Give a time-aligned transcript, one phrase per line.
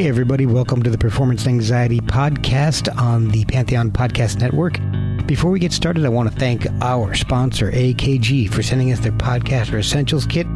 [0.00, 4.78] Hey, everybody, welcome to the Performance Anxiety Podcast on the Pantheon Podcast Network.
[5.26, 9.12] Before we get started, I want to thank our sponsor, AKG, for sending us their
[9.12, 10.46] Podcaster Essentials Kit.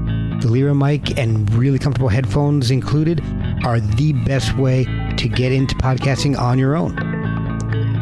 [0.40, 3.20] The Lyra mic and really comfortable headphones included
[3.66, 4.84] are the best way
[5.18, 6.98] to get into podcasting on your own.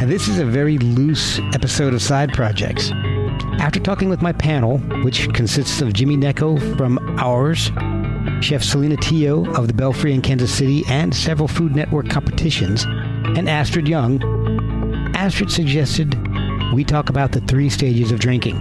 [0.00, 2.92] And this is a very loose episode of Side Projects.
[3.58, 7.72] After talking with my panel, which consists of Jimmy Gnecco from Ours,
[8.42, 13.48] Chef Celina Tio of the Belfry in Kansas City and several Food Network competitions, and
[13.48, 14.20] Astrid Young,
[15.14, 16.16] Astrid suggested
[16.74, 18.56] we talk about the three stages of drinking.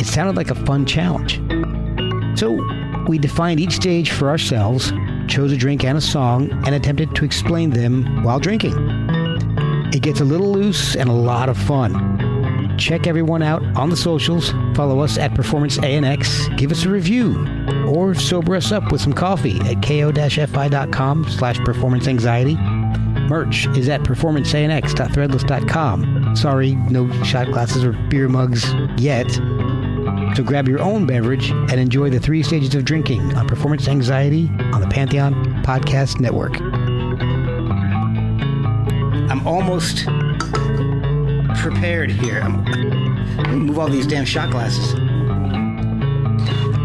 [0.00, 1.36] It sounded like a fun challenge.
[2.38, 2.58] So
[3.06, 4.90] we defined each stage for ourselves,
[5.28, 8.74] chose a drink and a song, and attempted to explain them while drinking.
[9.92, 12.33] It gets a little loose and a lot of fun.
[12.78, 14.50] Check everyone out on the socials.
[14.74, 16.56] Follow us at Performance ANX.
[16.56, 17.46] Give us a review
[17.86, 22.56] or sober us up with some coffee at ko-fi.com slash performance anxiety.
[23.28, 26.36] Merch is at performanceanx.threadless.com.
[26.36, 29.30] Sorry, no shot glasses or beer mugs yet.
[30.36, 34.50] So grab your own beverage and enjoy the three stages of drinking on Performance Anxiety
[34.72, 36.60] on the Pantheon Podcast Network.
[39.30, 40.06] I'm almost
[41.64, 42.42] prepared here.
[42.42, 42.62] I'm,
[43.66, 44.92] move all these damn shot glasses.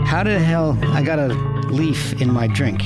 [0.08, 1.28] How the hell I got a
[1.68, 2.81] leaf in my drink?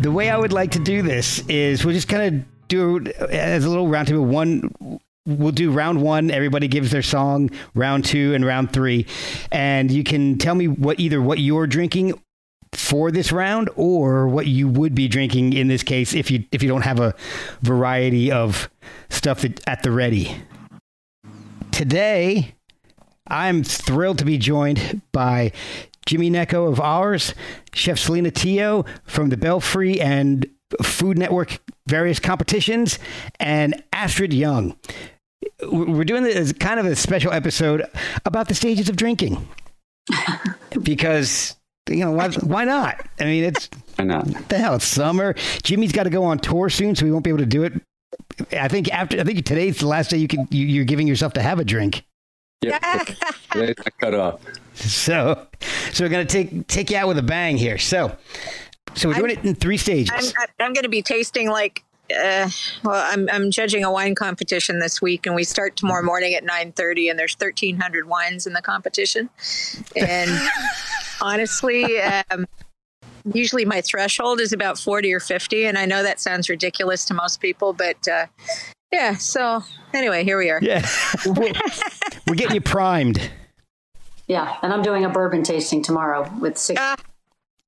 [0.00, 3.64] The way I would like to do this is we'll just kind of do as
[3.64, 4.24] a little round table.
[4.24, 6.30] One, we'll do round one.
[6.30, 7.50] Everybody gives their song.
[7.74, 9.06] Round two and round three,
[9.50, 12.14] and you can tell me what either what you're drinking
[12.78, 16.62] for this round or what you would be drinking in this case if you if
[16.62, 17.14] you don't have a
[17.62, 18.70] variety of
[19.10, 20.36] stuff at the ready.
[21.72, 22.54] Today,
[23.26, 25.52] I'm thrilled to be joined by
[26.06, 27.34] Jimmy Gnecco of ours,
[27.74, 30.46] Chef Celina Tio from the Belfry and
[30.82, 32.98] Food Network various competitions,
[33.40, 34.76] and Astrid Young.
[35.62, 37.84] We're doing this as kind of a special episode
[38.24, 39.48] about the stages of drinking
[40.82, 41.56] because
[41.88, 43.06] you know why, why not?
[43.20, 44.26] I mean, it's why not?
[44.48, 45.34] The hell, it's summer.
[45.62, 47.74] Jimmy's got to go on tour soon, so he won't be able to do it.
[48.52, 51.32] I think after I think today's the last day you can you, you're giving yourself
[51.34, 52.04] to have a drink.
[52.60, 53.04] Yeah,
[53.52, 54.40] Today's cut off.
[54.74, 55.46] So,
[55.92, 57.78] so we're gonna take take you out with a bang here.
[57.78, 58.16] So,
[58.94, 60.34] so we're doing I'm, it in three stages.
[60.38, 61.84] I'm, I'm going to be tasting like
[62.16, 62.48] uh,
[62.84, 66.44] well, I'm I'm judging a wine competition this week, and we start tomorrow morning at
[66.44, 69.28] nine thirty, and there's thirteen hundred wines in the competition,
[69.96, 70.30] and
[71.20, 72.46] honestly, um,
[73.32, 77.14] usually my threshold is about forty or fifty, and I know that sounds ridiculous to
[77.14, 78.26] most people, but uh,
[78.92, 79.14] yeah.
[79.14, 80.60] So anyway, here we are.
[80.62, 80.86] Yeah,
[81.26, 81.52] we're,
[82.26, 83.30] we're getting you primed.
[84.26, 86.80] Yeah, and I'm doing a bourbon tasting tomorrow with six.
[86.80, 86.96] Uh,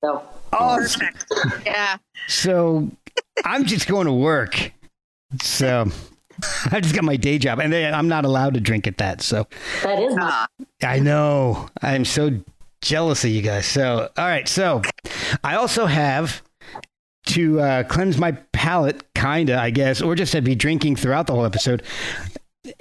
[0.03, 0.23] so.
[0.53, 1.27] Oh, perfect.
[1.65, 1.99] yeah.
[2.27, 2.91] So
[3.45, 4.73] I'm just going to work.
[5.43, 5.87] So
[6.71, 9.23] I just got my day job, and I'm not allowed to drink at that.
[9.23, 9.47] So
[9.83, 10.51] that is not.
[10.83, 11.69] I know.
[11.83, 12.31] I'm so
[12.81, 13.67] jealous of you guys.
[13.67, 14.49] So all right.
[14.49, 14.83] So
[15.45, 16.43] I also have
[17.27, 21.35] to uh, cleanse my palate, kinda, I guess, or just to be drinking throughout the
[21.35, 21.83] whole episode.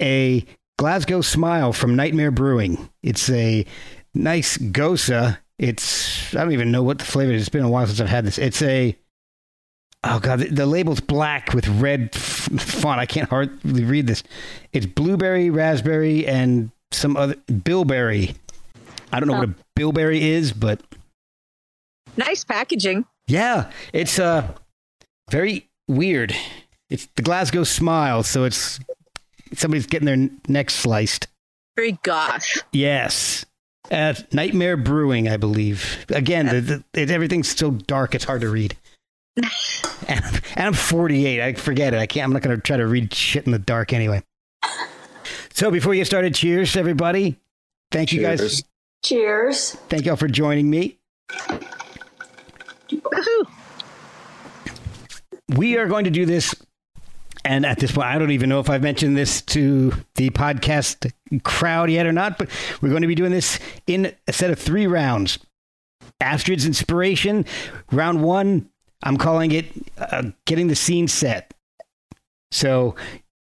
[0.00, 0.44] A
[0.78, 2.88] Glasgow Smile from Nightmare Brewing.
[3.02, 3.66] It's a
[4.14, 5.38] nice Gose.
[5.58, 7.42] It's I don't even know what the flavor is.
[7.42, 8.38] It's been a while since I've had this.
[8.38, 8.96] It's a
[10.04, 13.00] oh god, the, the label's black with red f- font.
[13.00, 14.22] I can't hardly read this.
[14.72, 18.34] It's blueberry, raspberry, and some other bilberry.
[19.12, 19.40] I don't know oh.
[19.40, 20.80] what a bilberry is, but
[22.16, 23.04] nice packaging.
[23.26, 24.48] Yeah, it's uh
[25.30, 26.34] very weird.
[26.88, 28.80] It's the Glasgow Smile, so it's
[29.54, 31.28] somebody's getting their neck sliced.
[31.76, 32.58] Very gosh.
[32.72, 33.46] Yes.
[33.90, 36.04] At Nightmare Brewing, I believe.
[36.10, 38.76] Again, the, the, it, everything's so dark; it's hard to read
[40.08, 40.24] and,
[40.56, 41.40] and I'm 48.
[41.40, 41.98] I forget it.
[41.98, 42.24] I can't.
[42.24, 44.22] I'm not going to try to read shit in the dark anyway.
[45.52, 47.36] So before we get started, cheers, everybody.
[47.90, 48.40] Thank cheers.
[48.40, 48.64] you guys.
[49.02, 49.70] Cheers.
[49.88, 50.98] Thank y'all for joining me.
[55.48, 56.54] We are going to do this
[57.44, 61.10] and at this point, I don't even know if I've mentioned this to the podcast
[61.42, 62.50] crowd yet or not, but
[62.80, 65.38] we're going to be doing this in a set of three rounds.
[66.20, 67.46] Astrid's inspiration,
[67.92, 68.68] round one,
[69.02, 69.66] I'm calling it
[69.98, 71.54] uh, getting the scene set.
[72.50, 72.94] So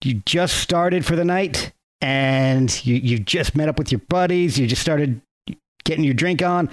[0.04, 4.58] you just started for the night and you, you just met up with your buddies,
[4.58, 5.22] you just started
[5.84, 6.70] getting your drink on.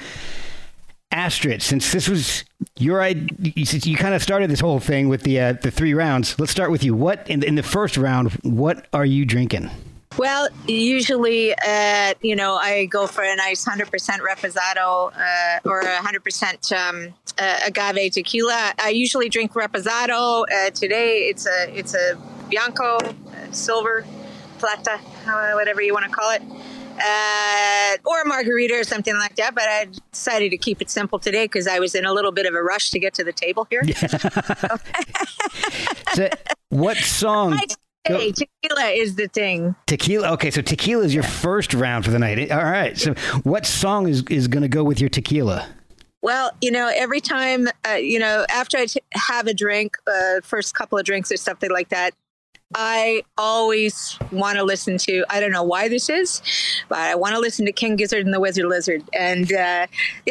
[1.12, 2.44] Astrid, since this was
[2.76, 6.38] your idea, you kind of started this whole thing with the uh, the three rounds,
[6.38, 6.94] let's start with you.
[6.94, 8.32] What in the, in the first round?
[8.43, 9.70] What are you drinking?
[10.19, 13.84] Well, usually, uh, you know, I go for a nice 100%
[14.20, 18.72] reposado uh, or 100% um, uh, agave tequila.
[18.78, 20.44] I usually drink reposado.
[20.50, 22.18] Uh, today, it's a it's a
[22.48, 24.06] bianco, uh, silver,
[24.58, 24.98] plata,
[25.54, 26.42] whatever you want to call it
[26.98, 29.54] uh, or a margarita or something like that.
[29.54, 32.46] But I decided to keep it simple today because I was in a little bit
[32.46, 33.82] of a rush to get to the table here.
[36.14, 36.28] so,
[36.70, 37.58] what song?
[38.08, 39.74] Hey, tequila is the thing.
[39.88, 40.30] Tequila.
[40.34, 42.52] Okay, so tequila is your first round for the night.
[42.52, 42.96] All right.
[42.96, 45.68] So, what song is is going to go with your tequila?
[46.26, 50.40] Well, you know, every time, uh, you know, after I t- have a drink, uh,
[50.43, 52.14] first couple of drinks or something like that,
[52.75, 55.25] I always want to listen to.
[55.31, 56.43] I don't know why this is,
[56.88, 59.87] but I want to listen to King Gizzard and the Wizard Lizard, and uh,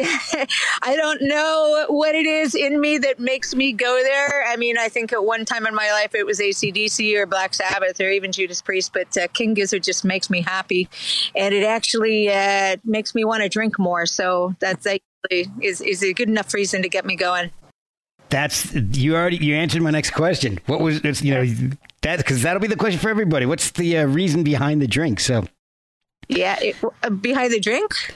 [0.82, 4.44] I don't know what it is in me that makes me go there.
[4.46, 7.54] I mean, I think at one time in my life it was ACDC or Black
[7.54, 10.90] Sabbath or even Judas Priest, but uh, King Gizzard just makes me happy,
[11.34, 14.04] and it actually uh, makes me want to drink more.
[14.04, 14.86] So that's
[15.30, 17.50] is is a good enough reason to get me going.
[18.28, 20.58] That's you already you answered my next question.
[20.66, 21.44] What was it's you know
[22.02, 23.46] that because that'll be the question for everybody.
[23.46, 25.20] What's the uh, reason behind the drink?
[25.20, 25.44] So
[26.28, 28.14] yeah, it, uh, behind the drink.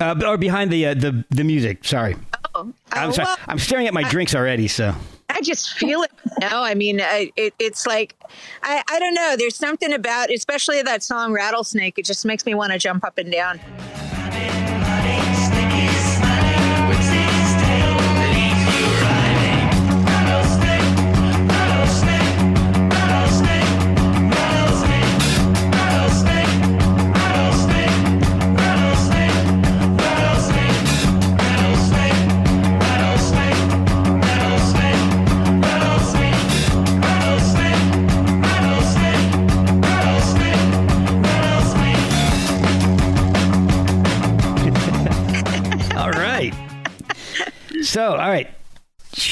[0.00, 1.84] Uh, or behind the uh, the the music.
[1.84, 2.16] Sorry.
[2.54, 3.26] Oh, I'm oh, sorry.
[3.26, 4.66] Well, I'm staring at my I, drinks already.
[4.66, 4.94] So
[5.30, 6.10] I just feel it
[6.40, 6.64] now.
[6.64, 8.16] I mean, it, it's like
[8.64, 9.36] I I don't know.
[9.38, 13.16] There's something about, especially that song "Rattlesnake." It just makes me want to jump up
[13.16, 13.60] and down.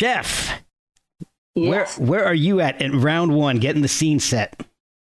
[0.00, 0.62] Chef.
[1.55, 1.99] Yes.
[1.99, 4.64] Where where are you at in round one, getting the scene set?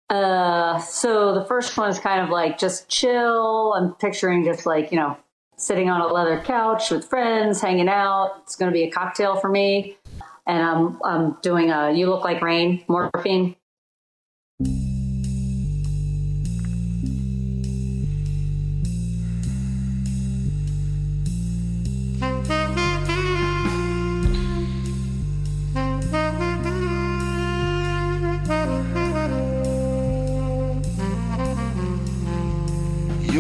[0.10, 3.74] Uh, so the first one is kind of like just chill.
[3.74, 5.16] I'm picturing just like you know
[5.58, 8.42] sitting on a leather couch with friends, hanging out.
[8.42, 9.98] It's going to be a cocktail for me,
[10.48, 13.56] and I'm I'm doing a "You Look Like Rain" morphine.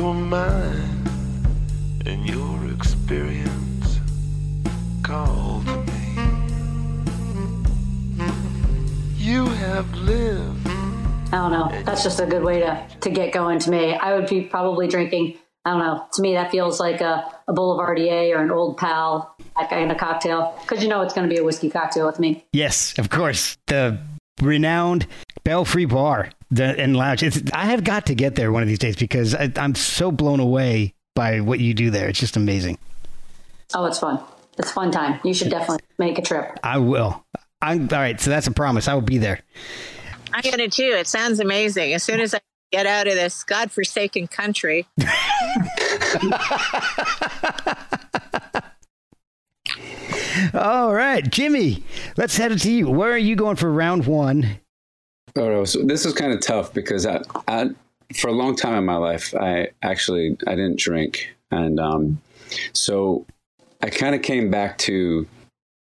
[0.09, 1.07] You're mine,
[2.07, 4.00] and your experience
[5.03, 6.15] called to me.
[9.18, 10.68] You have lived.
[10.68, 11.69] I don't know.
[11.83, 13.94] That's just a good way to, to get going to me.
[13.94, 16.04] I would be probably drinking, I don't know.
[16.13, 19.99] To me, that feels like a, a Boulevardier or an Old Pal, that kind of
[19.99, 20.57] cocktail.
[20.61, 22.44] Because you know it's going to be a whiskey cocktail with me.
[22.51, 23.59] Yes, of course.
[23.68, 23.99] The
[24.42, 25.06] renowned
[25.44, 27.23] Belfry Bar the, and Lounge.
[27.23, 30.11] It's, I have got to get there one of these days because I, I'm so
[30.11, 32.07] blown away by what you do there.
[32.07, 32.77] It's just amazing.
[33.73, 34.19] Oh, it's fun.
[34.57, 35.19] It's fun time.
[35.23, 36.59] You should definitely make a trip.
[36.63, 37.25] I will.
[37.61, 38.19] I'm all right.
[38.19, 38.87] So that's a promise.
[38.87, 39.41] I will be there.
[40.33, 40.95] I'm gonna too.
[40.97, 41.94] It sounds amazing.
[41.94, 42.39] As soon as I
[42.71, 44.87] get out of this godforsaken country.
[50.53, 51.83] All right, Jimmy,
[52.18, 52.89] let's head it to you.
[52.89, 54.59] Where are you going for round one?
[55.36, 55.66] Oh.
[55.66, 57.69] So this is kind of tough because I, I,
[58.16, 62.21] for a long time in my life, I actually I didn't drink, and um,
[62.74, 63.26] so
[63.81, 65.28] I kind of came back to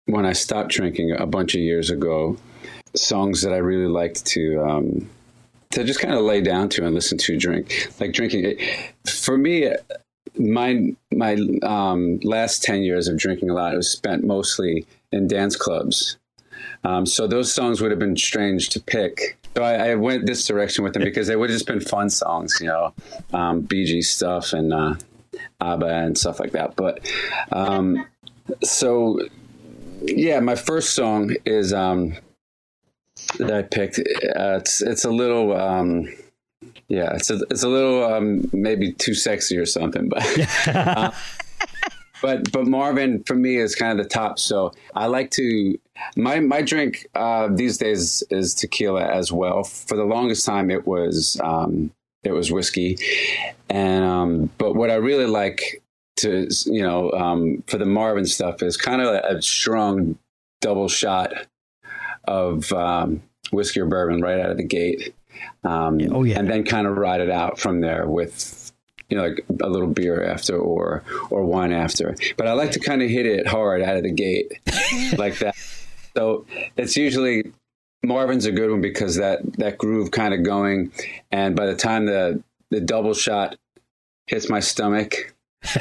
[0.07, 2.37] when I stopped drinking a bunch of years ago.
[2.97, 5.09] Songs that I really liked to um,
[5.71, 8.59] to just kind of lay down to and listen to drink like drinking
[9.07, 9.73] for me
[10.37, 15.57] my my um, last 10 years of drinking a lot was spent mostly in dance
[15.57, 16.17] clubs
[16.85, 19.39] um, so those songs would have been strange to pick.
[19.57, 22.09] So I, I, went this direction with them because they would have just been fun
[22.09, 22.95] songs, you know,
[23.35, 24.95] um, Gees stuff and uh,
[25.61, 26.77] ABBA and stuff like that.
[26.77, 27.01] But
[27.51, 28.07] um,
[28.63, 29.21] so
[30.03, 32.17] yeah, my first song is um,
[33.39, 33.99] that I picked.
[33.99, 36.09] Uh, it's it's a little um,
[36.89, 40.69] yeah, it's a it's a little um, maybe too sexy or something, but.
[40.69, 41.11] uh,
[42.23, 44.39] but but Marvin for me is kind of the top.
[44.39, 45.79] So I like to
[46.17, 49.65] my my drink uh, these days is tequila as well.
[49.65, 52.99] For the longest time, it was um, it was whiskey,
[53.69, 55.83] and um, but what I really like
[56.17, 60.19] to you know um, for the Marvin stuff is kind of a, strong
[60.61, 61.33] double shot
[62.25, 65.15] of um, whiskey or bourbon right out of the gate.
[65.65, 68.60] Um, oh yeah, and then kind of ride it out from there with
[69.11, 72.15] you know like a little beer after or or wine after.
[72.37, 74.53] But I like to kind of hit it hard out of the gate
[75.19, 75.55] like that.
[76.17, 77.53] So it's usually
[78.03, 80.93] Marvin's a good one because that that groove kind of going,
[81.31, 83.57] and by the time the the double shot
[84.27, 85.35] hits my stomach,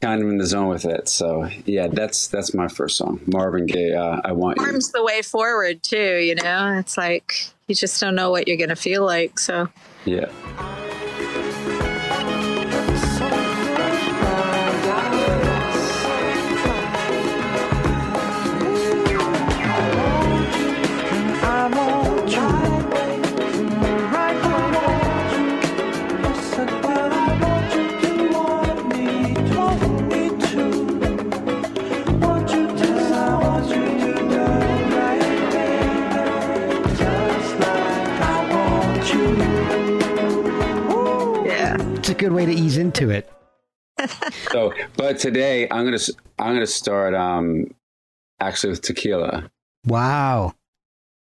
[0.00, 1.08] kind of in the zone with it.
[1.08, 3.92] So yeah, that's that's my first song, Marvin Gaye.
[3.92, 5.00] Uh, I want Arms you.
[5.00, 6.16] the way forward too.
[6.16, 9.38] You know, it's like you just don't know what you're gonna feel like.
[9.38, 9.68] So
[10.04, 10.26] yeah.
[42.24, 43.30] Good way to ease into it.
[44.50, 45.98] so, but today I'm gonna
[46.38, 47.66] I'm gonna start um
[48.40, 49.50] actually with tequila.
[49.86, 50.54] Wow,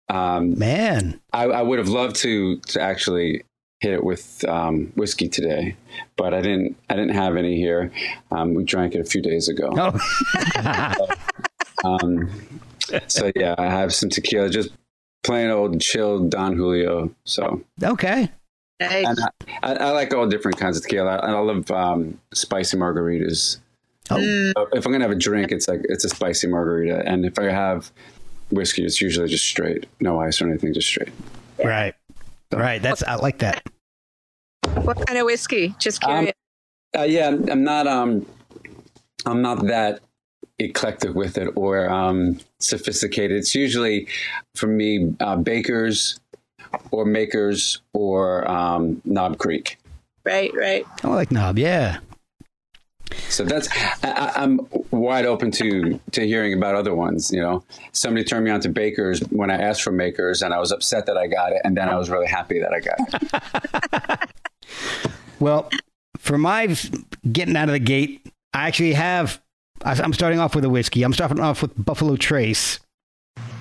[0.10, 3.44] um, man, I, I would have loved to to actually
[3.80, 5.76] hit it with um, whiskey today,
[6.16, 6.78] but I didn't.
[6.90, 7.92] I didn't have any here.
[8.32, 9.70] Um, we drank it a few days ago.
[9.76, 11.08] Oh.
[11.84, 12.30] um,
[13.08, 14.70] so yeah, I have some tequila, just
[15.24, 17.14] plain old chilled Don Julio.
[17.26, 18.30] So okay,
[18.92, 19.20] and
[19.63, 21.18] I, I, like all different kinds of tequila.
[21.18, 23.58] I, I love um, spicy margaritas.
[24.10, 24.18] Oh.
[24.18, 27.40] So if I'm gonna have a drink, it's like it's a spicy margarita, and if
[27.40, 27.92] I have
[28.52, 31.12] whiskey, it's usually just straight, no ice or anything, just straight.
[31.63, 31.96] Right,
[32.52, 32.60] so.
[32.60, 32.82] right.
[32.82, 33.63] That's I like that.
[34.82, 35.75] What kind of whiskey?
[35.80, 36.34] Just um, curious.
[36.96, 37.88] Um, uh, yeah, I'm not.
[37.88, 38.25] Um,
[39.25, 40.02] I'm not that
[40.60, 43.38] eclectic with it or um, sophisticated.
[43.38, 44.08] It's usually
[44.56, 46.20] for me uh, Baker's
[46.92, 49.77] or Makers or um, Knob Creek.
[50.24, 50.86] Right, right.
[51.03, 52.00] I like Knob, yeah.
[53.30, 53.68] So that's
[54.03, 57.32] I, am wide open to to hearing about other ones.
[57.32, 60.60] You know, somebody turned me on to Bakers when I asked for Makers, and I
[60.60, 64.22] was upset that I got it, and then I was really happy that I got
[64.22, 64.30] it.
[65.39, 65.70] well,
[66.18, 66.75] for my
[67.32, 69.42] getting out of the gate, I actually have.
[69.86, 71.03] I'm starting off with a whiskey.
[71.03, 72.80] I'm starting off with Buffalo Trace.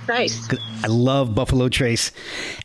[0.09, 0.49] Nice.
[0.82, 2.11] I love Buffalo Trace,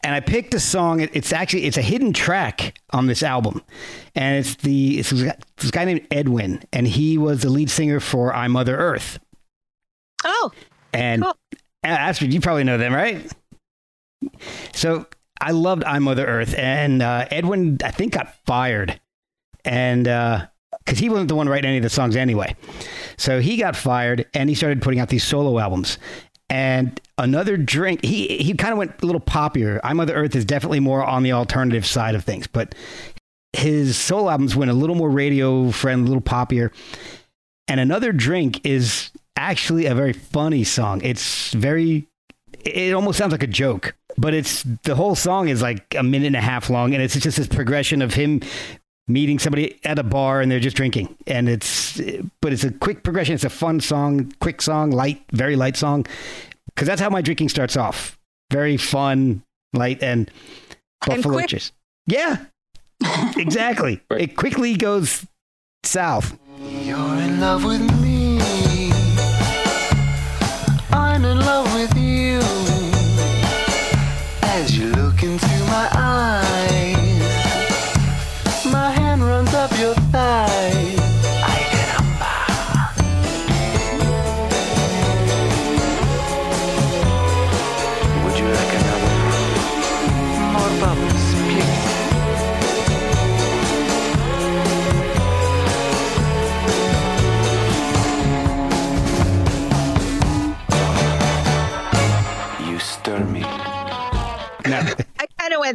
[0.03, 1.01] and I picked a song.
[1.01, 3.61] It's actually it's a hidden track on this album,
[4.15, 8.33] and it's the it's this guy named Edwin, and he was the lead singer for
[8.33, 9.19] I Mother Earth.
[10.23, 10.51] Oh,
[10.93, 11.35] and cool.
[11.83, 13.31] Astrid, you probably know them, right?
[14.73, 15.05] So
[15.39, 18.99] I loved I Mother Earth, and uh, Edwin I think got fired,
[19.63, 22.55] and because uh, he wasn't the one writing any of the songs anyway.
[23.17, 25.97] So he got fired and he started putting out these solo albums.
[26.49, 29.79] And another drink, he he kind of went a little poppier.
[29.83, 32.73] I Mother Earth is definitely more on the alternative side of things, but
[33.53, 36.71] his solo albums went a little more radio friendly, a little poppier.
[37.67, 41.01] And another drink is actually a very funny song.
[41.03, 42.07] It's very
[42.61, 46.27] it almost sounds like a joke, but it's the whole song is like a minute
[46.27, 48.41] and a half long, and it's just this progression of him
[49.07, 51.15] meeting somebody at a bar and they're just drinking.
[51.25, 52.01] And it's
[52.41, 53.35] but it's a quick progression.
[53.35, 56.05] It's a fun song quick song light very light song.
[56.75, 58.17] Because that's how my drinking starts off.
[58.51, 60.29] Very fun light and
[61.05, 61.71] buffalo and juice
[62.07, 62.45] yeah.
[63.35, 64.01] Exactly.
[64.11, 65.27] It quickly goes
[65.83, 66.37] south.
[66.59, 68.06] You're in love with me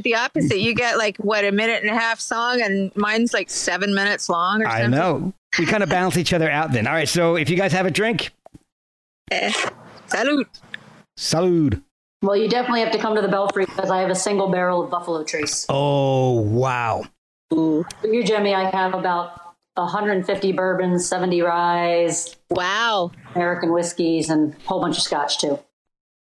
[0.03, 0.59] kind the opposite.
[0.61, 4.29] You get like what a minute and a half song, and mine's like seven minutes
[4.29, 4.63] long.
[4.63, 4.85] Or something.
[4.85, 5.33] I know.
[5.59, 6.87] We kind of balance each other out then.
[6.87, 7.09] All right.
[7.09, 8.31] So if you guys have a drink,
[9.31, 9.53] Eh,
[10.07, 10.49] salute.
[11.19, 11.83] Salud.
[12.23, 14.83] Well, you definitely have to come to the Belfry because I have a single barrel
[14.85, 15.67] of Buffalo Trace.
[15.69, 17.05] Oh, wow.
[17.51, 19.39] For you, Jimmy, I have about
[19.75, 23.11] 150 bourbons, 70 ryes, Wow.
[23.35, 25.59] American whiskeys, and a whole bunch of scotch too.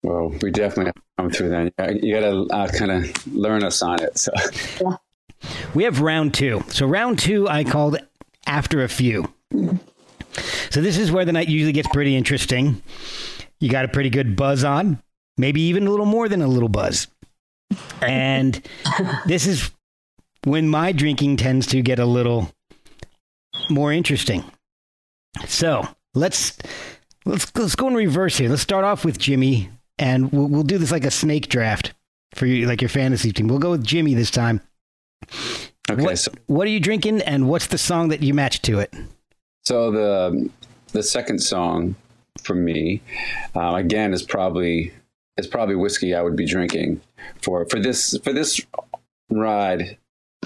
[0.04, 2.04] Well, we definitely have to come through that.
[2.04, 4.18] You got to uh, kind of learn us on it.
[4.18, 4.32] So,
[5.76, 6.64] We have round two.
[6.70, 7.98] So, round two, I called
[8.48, 9.32] after a few.
[10.70, 12.82] So, this is where the night usually gets pretty interesting.
[13.60, 15.02] You got a pretty good buzz on,
[15.38, 17.08] maybe even a little more than a little buzz.
[18.02, 18.60] And
[19.28, 19.72] this is
[20.46, 22.52] when my drinking tends to get a little
[23.70, 24.44] more interesting.
[25.46, 26.58] So, let's
[27.26, 28.50] let's let's go in reverse here.
[28.50, 29.70] Let's start off with Jimmy
[30.02, 31.94] and we'll, we'll do this like a snake draft
[32.36, 33.48] for you like your fantasy team.
[33.48, 34.60] We'll go with Jimmy this time.
[35.90, 36.04] okay.
[36.04, 38.94] What, So, what are you drinking, and what's the song that you match to it?
[39.64, 40.50] so the
[40.92, 41.96] the second song
[42.44, 43.02] for me,
[43.56, 44.92] uh, again, is probably
[45.38, 47.00] is probably whiskey I would be drinking
[47.42, 48.60] for for this for this
[49.30, 49.98] ride.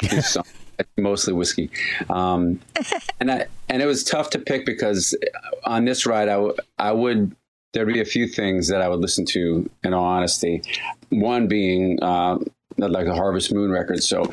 [0.01, 0.43] This song,
[0.97, 1.69] mostly whiskey,
[2.09, 2.59] um,
[3.21, 5.15] and I and it was tough to pick because
[5.63, 7.33] on this ride I, w- I would
[7.75, 10.61] there'd be a few things that I would listen to in all honesty.
[11.09, 12.39] One being uh,
[12.77, 14.23] like the Harvest Moon record, so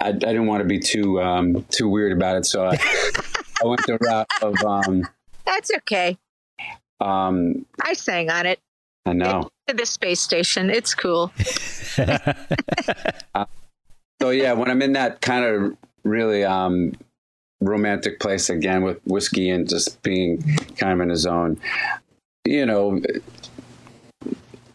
[0.00, 2.72] I, I didn't want to be too um, too weird about it, so I,
[3.62, 5.06] I went the route of um,
[5.46, 6.18] That's okay.
[7.00, 8.58] um, I sang on it
[9.06, 9.50] I know.
[9.68, 10.70] to the space station.
[10.70, 11.32] It's cool.
[14.22, 16.92] So yeah, when I'm in that kind of really um,
[17.60, 20.40] romantic place again with whiskey and just being
[20.78, 21.60] kind of in a zone,
[22.46, 23.00] you know,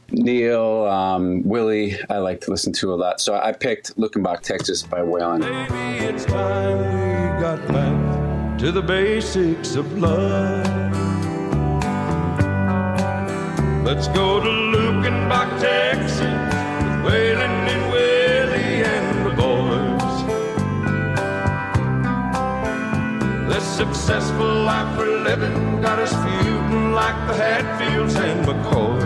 [0.10, 3.22] Neil, um, Willie, I like to listen to a lot.
[3.22, 5.44] So I picked "Luckenbach Texas" by Waylon.
[6.02, 10.66] It's time we got back to the basics of love.
[13.86, 16.22] Let's go to Luckenbach, Texas,
[17.04, 17.89] with Waylon
[23.80, 29.00] successful life we're living got us feuding like the Hatfields and McCoys.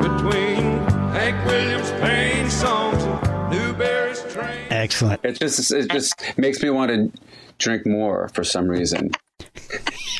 [0.00, 0.78] Between
[1.12, 4.68] Hank Williams' pain songs and Newbury's train.
[4.70, 5.20] Excellent.
[5.22, 7.12] It just it just makes me want to
[7.58, 9.10] drink more for some reason.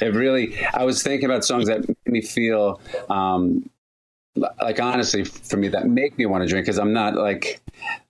[0.00, 0.56] It really.
[0.74, 3.68] I was thinking about songs that made me feel um,
[4.36, 7.60] like honestly for me that make me want to drink because I'm not like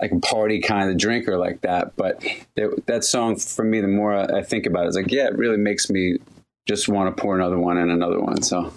[0.00, 1.96] like a party kind of drinker like that.
[1.96, 5.11] But there, that song for me, the more I, I think about it, it's like
[5.11, 6.18] yeah, it really makes me
[6.66, 8.42] just want to pour another one and another one.
[8.42, 8.72] So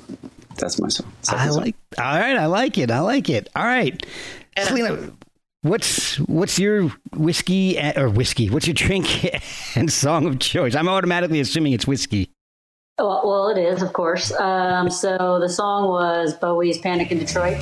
[0.58, 1.12] that's my song.
[1.22, 1.58] Second I song.
[1.58, 1.76] like.
[1.98, 2.92] All right, I like it.
[2.92, 3.50] I like it.
[3.56, 4.06] All right,
[4.58, 5.12] Celina,
[5.62, 8.50] what's what's your whiskey or whiskey?
[8.50, 9.30] What's your drink
[9.76, 10.76] and song of choice?
[10.76, 12.31] I'm automatically assuming it's whiskey.
[13.02, 14.32] Well, well, it is, of course.
[14.32, 17.58] Um, so the song was Bowie's Panic in Detroit.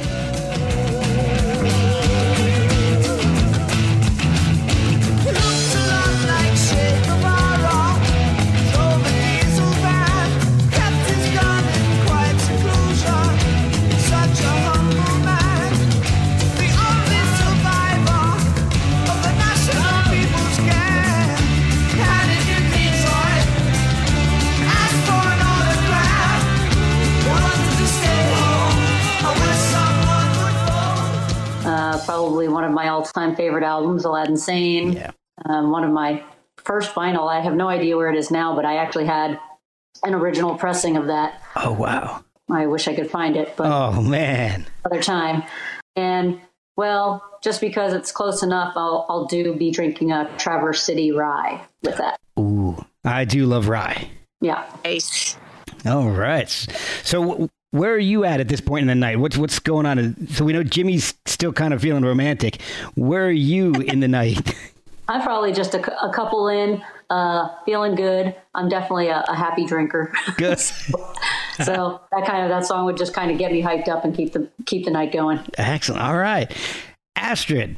[33.50, 34.94] Favorite albums, Aladdin Sane.
[34.94, 35.12] Yeah.
[35.46, 36.24] Um, one of my
[36.58, 37.28] first vinyl.
[37.28, 39.40] I have no idea where it is now, but I actually had
[40.04, 41.42] an original pressing of that.
[41.56, 42.24] Oh wow.
[42.52, 44.66] I wish I could find it, but Oh man.
[44.86, 45.44] other time.
[45.96, 46.40] And
[46.78, 51.60] well, just because it's close enough, I'll I'll do be drinking a Traverse City Rye
[51.84, 52.20] with that.
[52.40, 54.10] Ooh, I do love rye.
[54.42, 54.64] Yeah.
[54.86, 55.38] Nice.
[55.86, 56.50] All right.
[57.04, 59.20] So wh- where are you at at this point in the night?
[59.20, 60.28] What's what's going on?
[60.30, 62.62] So we know Jimmy's still kind of feeling romantic.
[62.96, 64.56] Where are you in the night?
[65.08, 68.36] I'm probably just a, a couple in, uh, feeling good.
[68.54, 70.14] I'm definitely a, a happy drinker.
[70.38, 70.60] Good.
[70.60, 74.16] so that kind of that song would just kind of get me hyped up and
[74.16, 75.40] keep the keep the night going.
[75.58, 76.04] Excellent.
[76.04, 76.56] All right.
[77.16, 77.76] Astrid,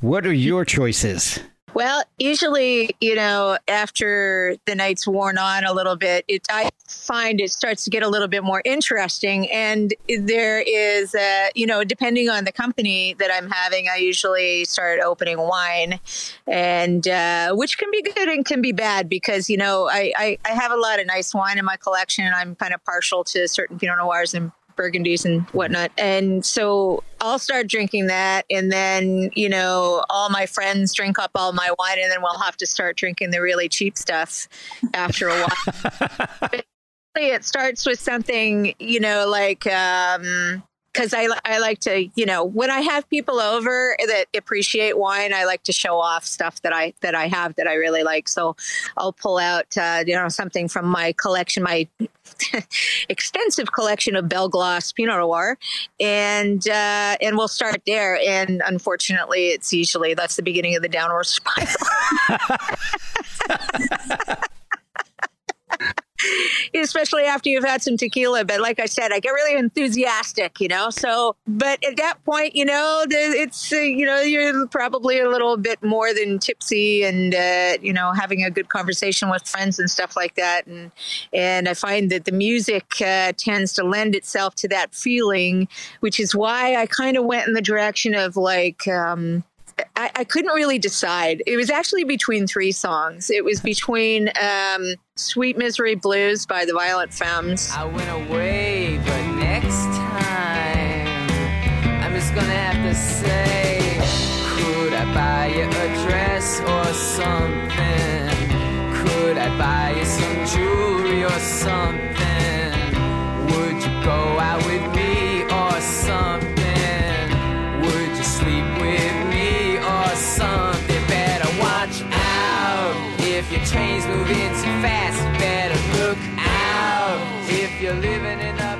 [0.00, 1.40] what are your choices?
[1.78, 7.40] Well, usually, you know, after the night's worn on a little bit, it I find
[7.40, 9.48] it starts to get a little bit more interesting.
[9.48, 14.64] And there is, uh, you know, depending on the company that I'm having, I usually
[14.64, 16.00] start opening wine,
[16.48, 20.38] and uh, which can be good and can be bad because you know I, I
[20.44, 22.24] I have a lot of nice wine in my collection.
[22.24, 25.90] and I'm kind of partial to certain Pinot Noirs and burgundies and whatnot.
[25.98, 28.46] And so I'll start drinking that.
[28.50, 31.98] And then, you know, all my friends drink up all my wine.
[32.00, 34.48] And then we'll have to start drinking the really cheap stuff
[34.94, 36.50] after a while.
[37.16, 40.62] it starts with something, you know, like um
[40.98, 45.32] because I, I like to you know when I have people over that appreciate wine
[45.32, 48.28] I like to show off stuff that I that I have that I really like.
[48.28, 48.56] So
[48.96, 51.86] I'll pull out uh, you know something from my collection my
[53.08, 55.56] extensive collection of Belle Glos Pinot Noir
[56.00, 58.18] and uh, and we'll start there.
[58.26, 61.68] And unfortunately it's usually that's the beginning of the downward spiral
[66.74, 68.44] especially after you've had some tequila.
[68.44, 70.90] But like I said, I get really enthusiastic, you know.
[70.90, 75.56] So, but at that point, you know, it's uh, you know you're probably a little
[75.56, 79.90] bit more than tipsy, and uh, you know having a good conversation with friends and
[79.90, 80.66] stuff like that.
[80.66, 80.90] And
[81.32, 85.68] and I find that the music uh, tends to lend itself to that feeling,
[86.00, 88.86] which is why I kind of went in the direction of like.
[88.88, 89.44] Um,
[89.96, 91.42] I, I couldn't really decide.
[91.46, 93.30] It was actually between three songs.
[93.30, 97.70] It was between um, "Sweet Misery Blues" by the Violent Femmes.
[97.74, 101.08] I went away, but next time
[102.02, 103.78] I'm just gonna have to say,
[104.56, 108.28] could I buy you a dress or something?
[109.04, 112.72] Could I buy you some jewelry or something?
[113.50, 114.97] Would you go out with me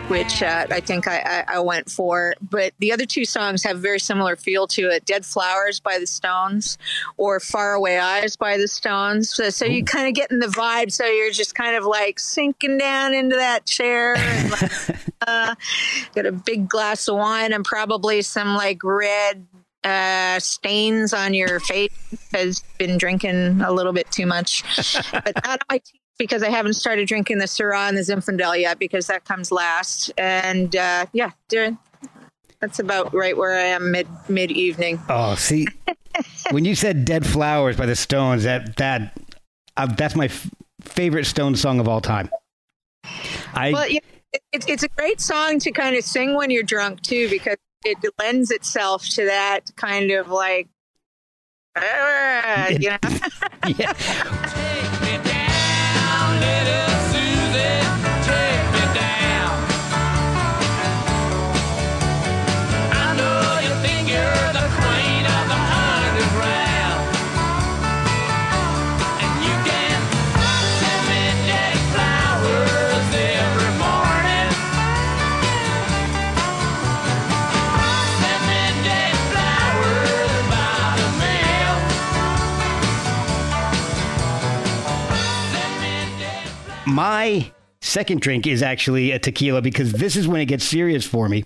[0.08, 2.34] which uh, I think I, I, I went for.
[2.40, 5.98] But the other two songs have a very similar feel to it: "Dead Flowers" by
[5.98, 6.78] the Stones
[7.16, 9.34] or "Far Away Eyes" by the Stones.
[9.34, 10.92] So, so you kind of get in the vibe.
[10.92, 14.16] So you're just kind of like sinking down into that chair.
[14.16, 14.72] And like,
[15.26, 15.54] uh,
[16.14, 19.46] got a big glass of wine and probably some like red
[19.84, 21.90] uh, stains on your face
[22.32, 24.64] has been drinking a little bit too much,
[25.12, 25.80] but not my
[26.18, 30.10] because I haven't started drinking the Syrah and the Zinfandel yet because that comes last.
[30.18, 31.78] And uh, yeah, doing
[32.60, 35.00] that's about right where I am mid mid evening.
[35.08, 35.66] Oh, see,
[36.50, 39.18] when you said "Dead Flowers" by the Stones, that that
[39.76, 40.50] uh, that's my f-
[40.82, 42.28] favorite Stones song of all time.
[43.54, 44.00] I Well, yeah,
[44.32, 47.56] it, it's it's a great song to kind of sing when you're drunk too because
[47.84, 50.68] it lends itself to that kind of like.
[51.76, 52.98] "Ah," you know,
[53.78, 55.27] yeah.
[64.08, 64.47] You're
[86.98, 91.28] my second drink is actually a tequila because this is when it gets serious for
[91.28, 91.44] me.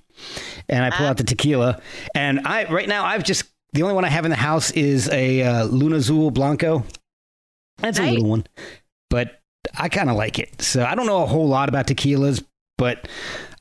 [0.67, 1.83] And I pull out the tequila,
[2.15, 5.11] and I right now I've just the only one I have in the house is
[5.11, 6.85] a uh, Luna Azul Blanco.
[7.79, 8.47] That's a little one,
[9.11, 9.41] but
[9.77, 10.63] I kind of like it.
[10.63, 12.43] So I don't know a whole lot about tequilas,
[12.79, 13.07] but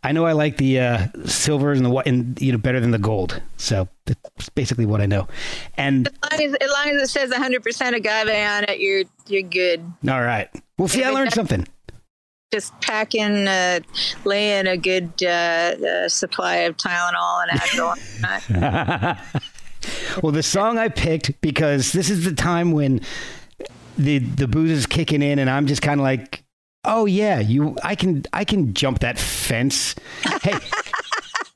[0.04, 2.91] I know I like the uh, silvers and the white, and you know better than
[2.91, 3.41] the gold.
[3.58, 5.27] So that's basically what I know.
[5.75, 9.04] And as long as, as long as it says 100 percent agave on it, you're
[9.27, 9.82] you're good.
[10.08, 11.67] all right, well, see, I learned something.
[12.51, 13.79] Just pack in, uh,
[14.25, 19.17] lay in a good uh, uh, supply of Tylenol and Advil.
[20.23, 22.99] well, the song I picked because this is the time when
[23.97, 26.43] the the booze is kicking in, and I'm just kind of like,
[26.83, 29.95] oh yeah, you, I can, I can jump that fence.
[30.41, 30.55] Hey,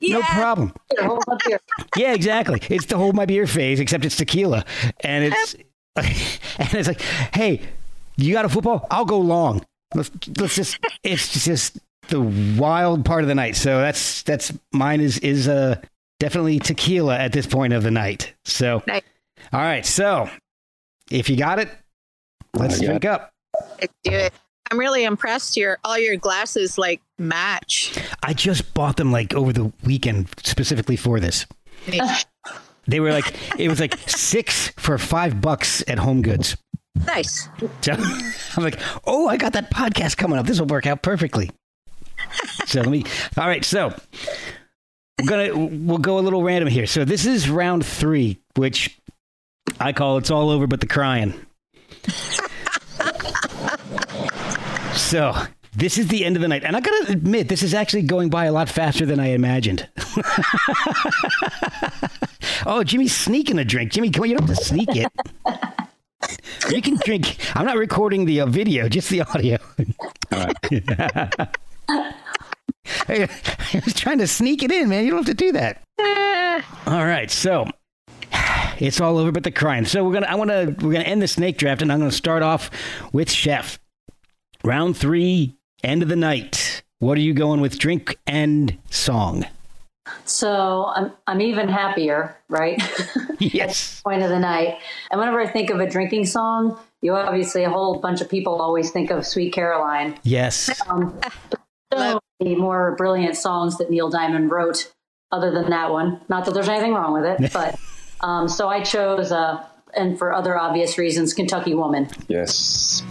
[0.00, 0.72] no problem.
[0.96, 1.60] Here, hold up here.
[1.96, 2.62] Yeah, exactly.
[2.70, 4.64] It's the hold my beer phase, except it's tequila,
[5.00, 5.54] and it's
[5.96, 7.02] and it's like,
[7.34, 7.60] hey,
[8.16, 8.86] you got a football?
[8.90, 9.62] I'll go long.
[9.96, 10.78] Let's let's just.
[11.02, 11.78] It's just
[12.08, 13.56] the wild part of the night.
[13.56, 15.80] So that's that's mine is is uh
[16.20, 18.32] definitely tequila at this point of the night.
[18.44, 19.02] So Nice.
[19.52, 19.84] all right.
[19.84, 20.30] So
[21.10, 21.68] if you got it,
[22.54, 23.32] let's I got drink up.
[23.80, 24.32] Let's do it.
[24.70, 25.56] I'm really impressed.
[25.56, 27.96] Your all your glasses like match.
[28.22, 31.46] I just bought them like over the weekend specifically for this.
[32.88, 36.56] They were like it was like six for five bucks at Home Goods.
[37.06, 37.48] Nice.
[37.82, 37.92] So
[38.56, 40.46] I'm like, oh, I got that podcast coming up.
[40.46, 41.50] This will work out perfectly.
[42.66, 43.04] So let me.
[43.36, 43.94] All right, so
[45.18, 46.86] we're gonna we'll go a little random here.
[46.86, 48.98] So this is round three, which
[49.78, 51.32] I call "It's All Over But the Crying."
[54.94, 55.34] so
[55.74, 58.30] this is the end of the night, and I gotta admit, this is actually going
[58.30, 59.88] by a lot faster than I imagined.
[62.66, 63.92] oh, Jimmy's sneaking a drink.
[63.92, 65.12] Jimmy, come on, you don't have to sneak it.
[66.70, 67.36] You can drink.
[67.54, 69.58] I'm not recording the uh, video, just the audio.
[70.32, 71.48] All right.
[71.88, 72.18] I,
[73.08, 75.04] I was trying to sneak it in, man.
[75.04, 75.82] You don't have to do that.
[76.86, 77.68] All right, so
[78.78, 79.84] it's all over but the crying.
[79.84, 82.42] So we're gonna I wanna we're gonna end the snake draft and I'm gonna start
[82.42, 82.70] off
[83.12, 83.78] with Chef.
[84.64, 86.82] Round three, end of the night.
[86.98, 89.46] What are you going with drink and song?
[90.24, 92.80] So I'm I'm even happier, right?
[93.38, 94.00] Yes.
[94.04, 94.78] Point of the night.
[95.10, 98.60] And whenever I think of a drinking song, you obviously a whole bunch of people
[98.60, 100.18] always think of Sweet Caroline.
[100.22, 100.70] Yes.
[100.88, 101.20] Um,
[101.92, 104.92] so many more brilliant songs that Neil Diamond wrote,
[105.32, 106.20] other than that one.
[106.28, 107.78] Not that there's anything wrong with it, but
[108.20, 109.64] um, so I chose, uh,
[109.96, 112.08] and for other obvious reasons, Kentucky Woman.
[112.28, 113.02] Yes.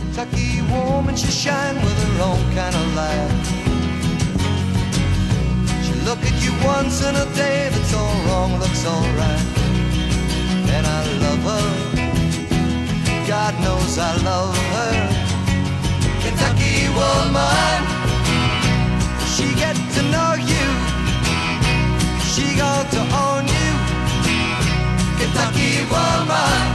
[0.00, 3.57] Kentucky woman, she shine with her own kind of light.
[6.08, 9.46] She look at you once in a day, that's all wrong, looks all right.
[10.72, 11.68] And I love her.
[13.26, 14.94] God knows I love her.
[16.22, 17.84] Kentucky woman,
[19.34, 20.66] she get to know you.
[22.32, 23.70] She got to own you.
[25.20, 26.68] Kentucky woman.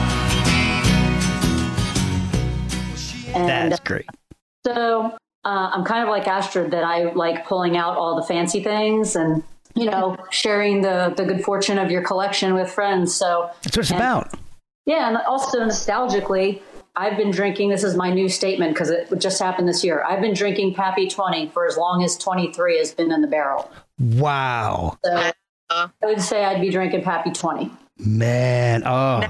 [3.33, 4.05] And That's great.
[4.63, 8.63] So uh, I'm kind of like Astrid that I like pulling out all the fancy
[8.63, 9.43] things and
[9.75, 13.13] you know sharing the the good fortune of your collection with friends.
[13.15, 14.33] So That's what it's and- about.
[14.85, 16.61] Yeah, and also nostalgically,
[16.95, 17.69] I've been drinking.
[17.69, 20.03] This is my new statement because it just happened this year.
[20.03, 23.71] I've been drinking Pappy 20 for as long as 23 has been in the barrel.
[23.97, 24.97] Wow.
[25.05, 25.31] So
[25.69, 27.71] I would say I'd be drinking Pappy 20.
[27.97, 28.83] Man.
[28.85, 29.23] Oh,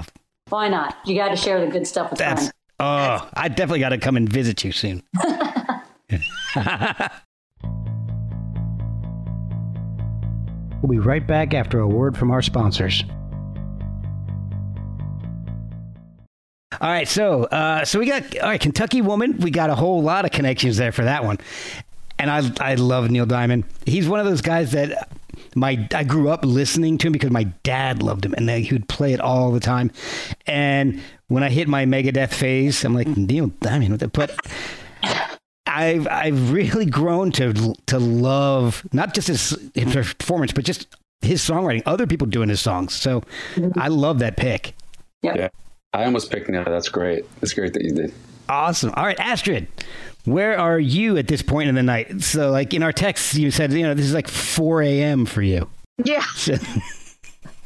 [0.48, 0.96] Why not?
[1.06, 2.52] You got to share the good stuff with that's friends.
[2.80, 5.02] oh, I definitely got to come and visit you soon.
[10.82, 13.04] we'll be right back after a word from our sponsors.
[16.80, 19.38] All right, so uh, so we got all right, Kentucky woman.
[19.38, 21.38] We got a whole lot of connections there for that one,
[22.18, 23.64] and I I love Neil Diamond.
[23.86, 25.08] He's one of those guys that
[25.54, 28.88] my I grew up listening to him because my dad loved him, and he would
[28.88, 29.92] play it all the time.
[30.46, 34.36] And when I hit my Megadeth phase, I'm like Neil Diamond, what the but.
[35.66, 40.86] I've I've really grown to to love not just his, his performance, but just
[41.22, 41.82] his songwriting.
[41.86, 43.22] Other people doing his songs, so
[43.76, 44.74] I love that pick.
[45.22, 45.48] Yeah.
[45.94, 46.64] I almost picked Neil.
[46.64, 47.24] That's great.
[47.40, 48.12] That's great that you did.
[48.48, 48.92] Awesome.
[48.94, 49.68] All right, Astrid,
[50.24, 52.20] where are you at this point in the night?
[52.20, 55.24] So, like in our text, you said, you know, this is like 4 a.m.
[55.24, 55.68] for you.
[56.04, 56.24] Yeah.
[56.34, 56.56] So-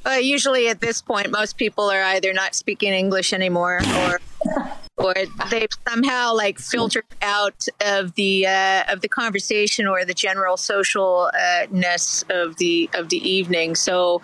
[0.07, 4.21] Uh, usually at this point, most people are either not speaking English anymore, or
[4.99, 5.15] or
[5.51, 12.25] they've somehow like filtered out of the uh, of the conversation or the general socialness
[12.31, 13.75] of the of the evening.
[13.75, 14.21] So,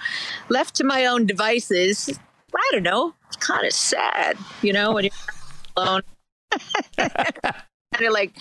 [0.49, 2.19] left to my own devices,
[2.55, 3.15] I don't know.
[3.29, 5.13] It's kind of sad, you know, when you're
[5.77, 6.03] alone.
[6.97, 8.37] kind of like,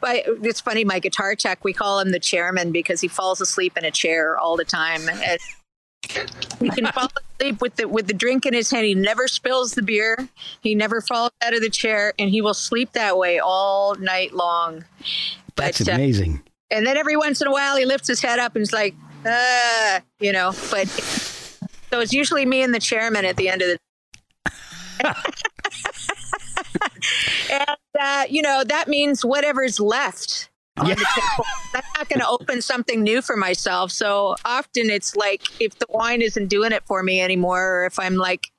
[0.00, 0.84] but it's funny.
[0.84, 4.38] My guitar tech, we call him the chairman because he falls asleep in a chair
[4.38, 5.08] all the time.
[5.08, 5.38] And
[6.60, 8.86] he can fall asleep with the with the drink in his hand.
[8.86, 10.28] He never spills the beer.
[10.60, 14.32] He never falls out of the chair, and he will sleep that way all night
[14.32, 14.84] long.
[15.56, 16.42] That's But, uh, amazing.
[16.70, 18.94] And then every once in a while, he lifts his head up and is like,
[19.24, 20.52] ah, you know.
[20.70, 23.78] But so it's usually me and the chairman at the end of the.
[27.52, 30.48] and uh, you know that means whatever's left
[30.84, 31.46] table.
[31.74, 33.90] I'm not going to open something new for myself.
[33.90, 37.98] So often it's like if the wine isn't doing it for me anymore, or if
[37.98, 38.50] I'm like,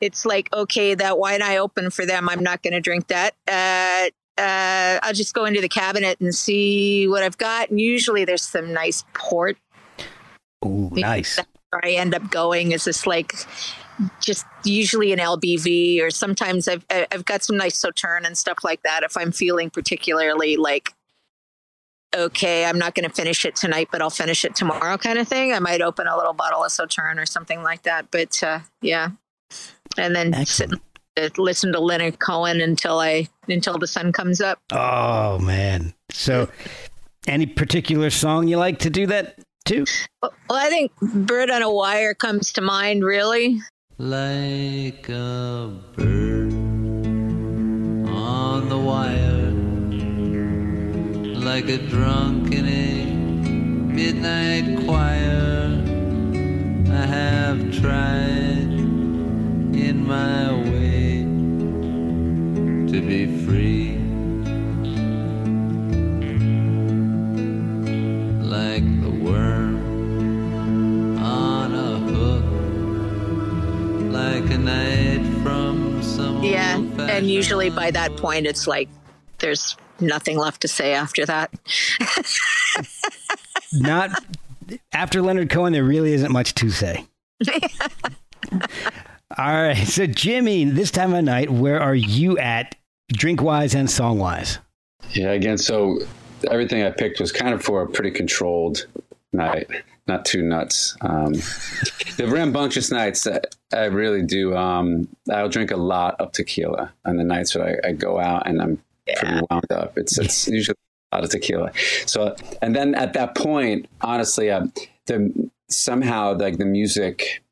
[0.00, 3.34] it's like okay, that wine I open for them, I'm not going to drink that.
[3.48, 7.70] Uh, uh, I'll just go into the cabinet and see what I've got.
[7.70, 9.58] And usually there's some nice port.
[10.64, 11.38] Ooh, nice.
[11.70, 13.32] Where I end up going is this like
[14.20, 18.82] just usually an LBV, or sometimes I've I've got some nice Sauterne and stuff like
[18.82, 19.02] that.
[19.02, 20.94] If I'm feeling particularly like
[22.14, 25.28] okay, I'm not going to finish it tonight, but I'll finish it tomorrow, kind of
[25.28, 25.52] thing.
[25.52, 28.10] I might open a little bottle of Sauterne or something like that.
[28.10, 29.10] But uh, yeah,
[29.96, 30.70] and then sit,
[31.16, 34.60] uh, listen to Leonard Cohen until I until the sun comes up.
[34.72, 35.94] Oh man.
[36.10, 36.48] So,
[37.26, 39.84] any particular song you like to do that to?
[40.22, 43.04] Well, I think "Bird on a Wire" comes to mind.
[43.04, 43.60] Really,
[43.98, 46.52] like a bird
[48.08, 49.39] on the wire,
[51.42, 55.82] like a drunk in a midnight choir.
[56.92, 58.70] I have tried
[59.74, 61.22] in my way
[62.92, 63.96] to be free.
[68.44, 69.78] Like the worm
[71.22, 72.44] on a hook
[74.12, 76.76] like a knight from some yeah.
[76.76, 78.90] And usually by that point, it's like
[79.38, 81.52] there's nothing left to say after that.
[83.72, 84.10] not
[84.92, 85.72] after Leonard Cohen.
[85.72, 87.06] There really isn't much to say.
[89.38, 92.74] All right, so Jimmy, this time of night, where are you at,
[93.12, 94.58] drink wise and song wise?
[95.12, 96.00] Yeah, again, so
[96.50, 98.86] everything I picked was kind of for a pretty controlled
[99.32, 99.68] night,
[100.08, 100.96] not too nuts.
[101.02, 101.34] Um,
[102.16, 103.40] the rambunctious nights, I,
[103.72, 104.56] I really do.
[104.56, 108.48] Um, I'll drink a lot of tequila on the nights that I, I go out
[108.48, 108.82] and I'm
[109.16, 109.96] pretty wound up.
[109.96, 110.76] It's it's usually
[111.12, 111.72] a lot of tequila.
[112.06, 114.66] So, and then at that point, honestly, uh,
[115.06, 117.42] the somehow like the music.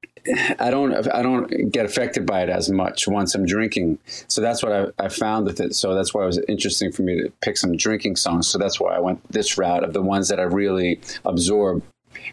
[0.59, 3.99] I don't I don't get affected by it as much once I'm drinking.
[4.27, 5.75] So that's what I, I found with it.
[5.75, 8.47] So that's why it was interesting for me to pick some drinking songs.
[8.49, 11.83] So that's why I went this route of the ones that I really absorb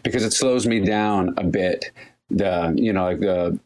[0.02, 1.90] because it slows me down a bit.
[2.28, 3.58] The you know like the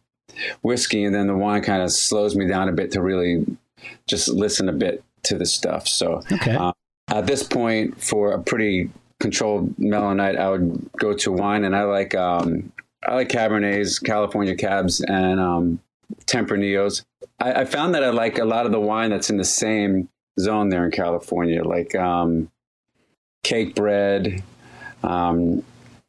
[0.62, 3.44] whiskey and then the wine kind of slows me down a bit to really
[4.06, 5.86] just listen a bit to the stuff.
[5.88, 6.54] So Okay.
[6.54, 6.72] um,
[7.08, 11.74] at this point, for a pretty controlled mellow night, I would go to wine, and
[11.74, 12.72] I like um,
[13.06, 15.80] I like Cabernets, California Cabs, and um,
[16.26, 17.02] Tempranillos.
[17.40, 20.08] I, I found that I like a lot of the wine that's in the same
[20.38, 22.50] zone there in California, like um,
[23.44, 24.42] Cakebread.
[25.02, 25.62] Um,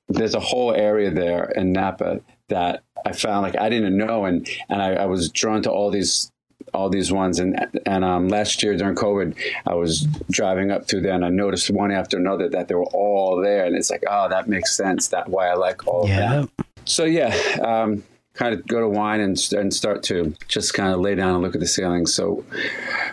[0.10, 4.48] there's a whole area there in Napa that I found like I didn't know, and
[4.70, 6.31] and I, I was drawn to all these
[6.74, 7.40] all these ones.
[7.40, 9.36] And and um, last year during COVID
[9.68, 12.86] I was driving up through there and I noticed one after another that they were
[12.86, 13.66] all there.
[13.66, 15.08] And it's like oh that makes sense.
[15.10, 16.34] That why I like all of Yeah.
[16.34, 16.50] them
[16.86, 18.04] so yeah um,
[18.34, 21.44] kind of go to wine and, and start to just kind of lay down and
[21.44, 22.06] look at the ceiling.
[22.08, 22.44] So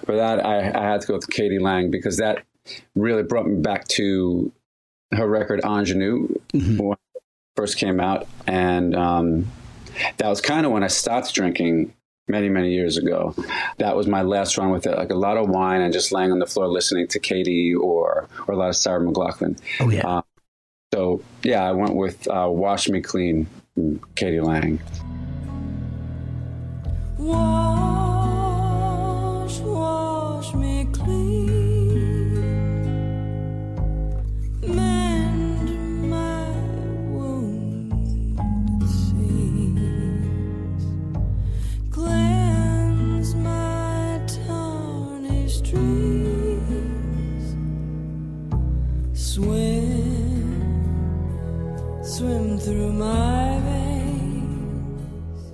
[0.06, 1.58] for that I, I had to go with k.d.
[1.58, 2.44] lang because that
[2.94, 4.52] really brought me back to
[5.12, 7.22] her record Ingenue when it
[7.56, 8.28] first came out.
[8.46, 9.46] And um,
[10.18, 11.92] that was kind of when I stopped drinking
[12.28, 13.34] many many years ago
[13.78, 16.30] that was my last run with it like a lot of wine and just laying
[16.30, 17.74] on the floor listening to k.d.
[17.74, 20.06] or or a lot of sarah mclachlan Oh yeah.
[20.06, 20.22] Uh,
[20.92, 24.40] so yeah i went with uh, wash me clean from k.d.
[24.40, 24.80] lang
[27.18, 27.48] Wash,
[29.58, 31.37] wash me clean.
[49.38, 50.74] Swim,
[52.02, 55.52] swim through my veins.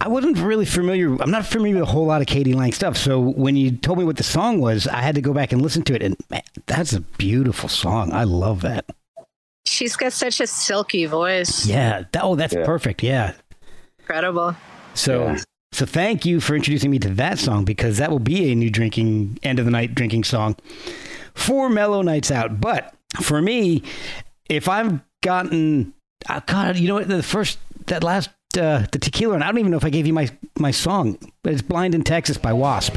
[0.00, 1.20] I wasn't really familiar.
[1.20, 2.52] I'm not familiar with a whole lot of k.d.
[2.52, 2.96] lang stuff.
[2.96, 5.60] So when you told me what the song was, I had to go back and
[5.60, 6.04] listen to it.
[6.04, 8.12] And man, that's a beautiful song.
[8.12, 8.84] I love that.
[9.66, 11.66] She's got such a silky voice.
[11.66, 12.04] Yeah.
[12.12, 12.64] That, oh, that's Yeah.
[12.64, 13.02] perfect.
[13.02, 13.32] Yeah.
[13.98, 14.54] Incredible.
[14.94, 15.38] So, Yeah.
[15.72, 18.70] so thank you for introducing me to that song because that will be a new
[18.70, 20.54] drinking end of the night drinking song
[21.34, 22.60] for mellow nights out.
[22.60, 23.82] But for me,
[24.48, 25.94] if I've gotten,
[26.28, 27.08] uh, God, you know what?
[27.08, 30.06] The first, that last, uh, the tequila, and I don't even know if I gave
[30.06, 32.96] you my my song, but it's "Blind in Texas" by Wasp.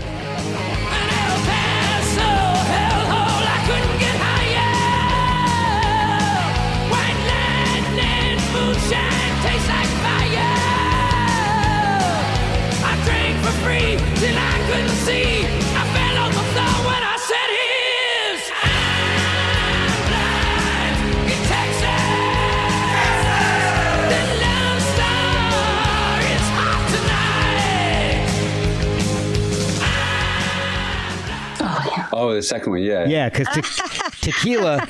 [32.15, 34.87] Oh the second one yeah Yeah, because te- tequila,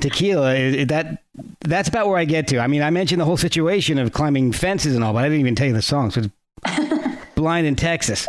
[0.00, 1.22] tequila, that
[1.60, 2.58] that's about where I get to.
[2.58, 5.40] I mean, I mentioned the whole situation of climbing fences and all, but I didn't
[5.40, 6.10] even tell you the song.
[6.10, 8.26] So it's blind in Texas.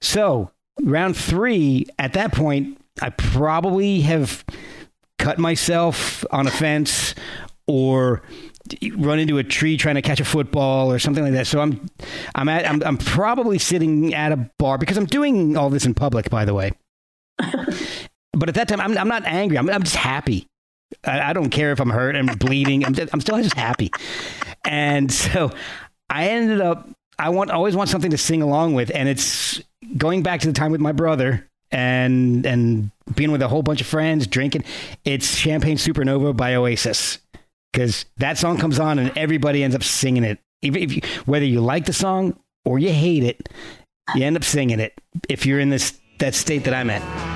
[0.00, 0.50] So
[0.82, 4.44] round three, at that point, I probably have
[5.18, 7.14] cut myself on a fence
[7.66, 8.22] or
[8.96, 11.46] run into a tree trying to catch a football or something like that.
[11.46, 11.88] So I'm
[12.34, 15.94] I'm at I'm, I'm probably sitting at a bar because I'm doing all this in
[15.94, 16.72] public, by the way.
[17.36, 19.58] But at that time, I'm I'm not angry.
[19.58, 20.46] I'm I'm just happy.
[21.04, 22.84] I, I don't care if I'm hurt and bleeding.
[22.84, 23.90] I'm just, I'm still just happy.
[24.64, 25.50] And so
[26.10, 26.88] I ended up.
[27.18, 29.62] I want always want something to sing along with, and it's
[29.96, 33.80] going back to the time with my brother and and being with a whole bunch
[33.80, 34.64] of friends drinking.
[35.04, 37.18] It's Champagne Supernova by Oasis
[37.72, 40.38] because that song comes on and everybody ends up singing it.
[40.62, 43.48] Even if you, whether you like the song or you hate it,
[44.14, 44.94] you end up singing it.
[45.28, 47.33] If you're in this that state that I'm at.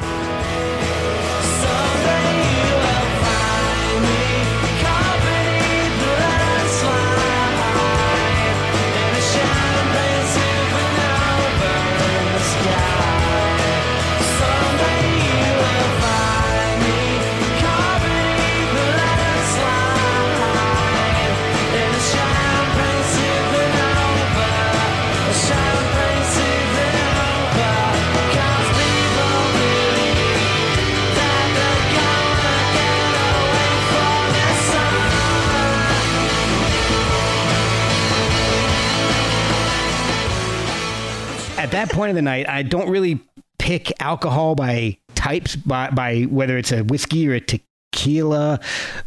[41.78, 43.20] That point of the night, I don't really
[43.58, 48.60] pick alcohol by types, by, by whether it's a whiskey or a tequila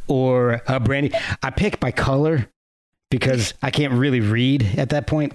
[0.08, 1.12] or a brandy.
[1.44, 2.50] I pick by color
[3.10, 5.34] because I can't really read at that point.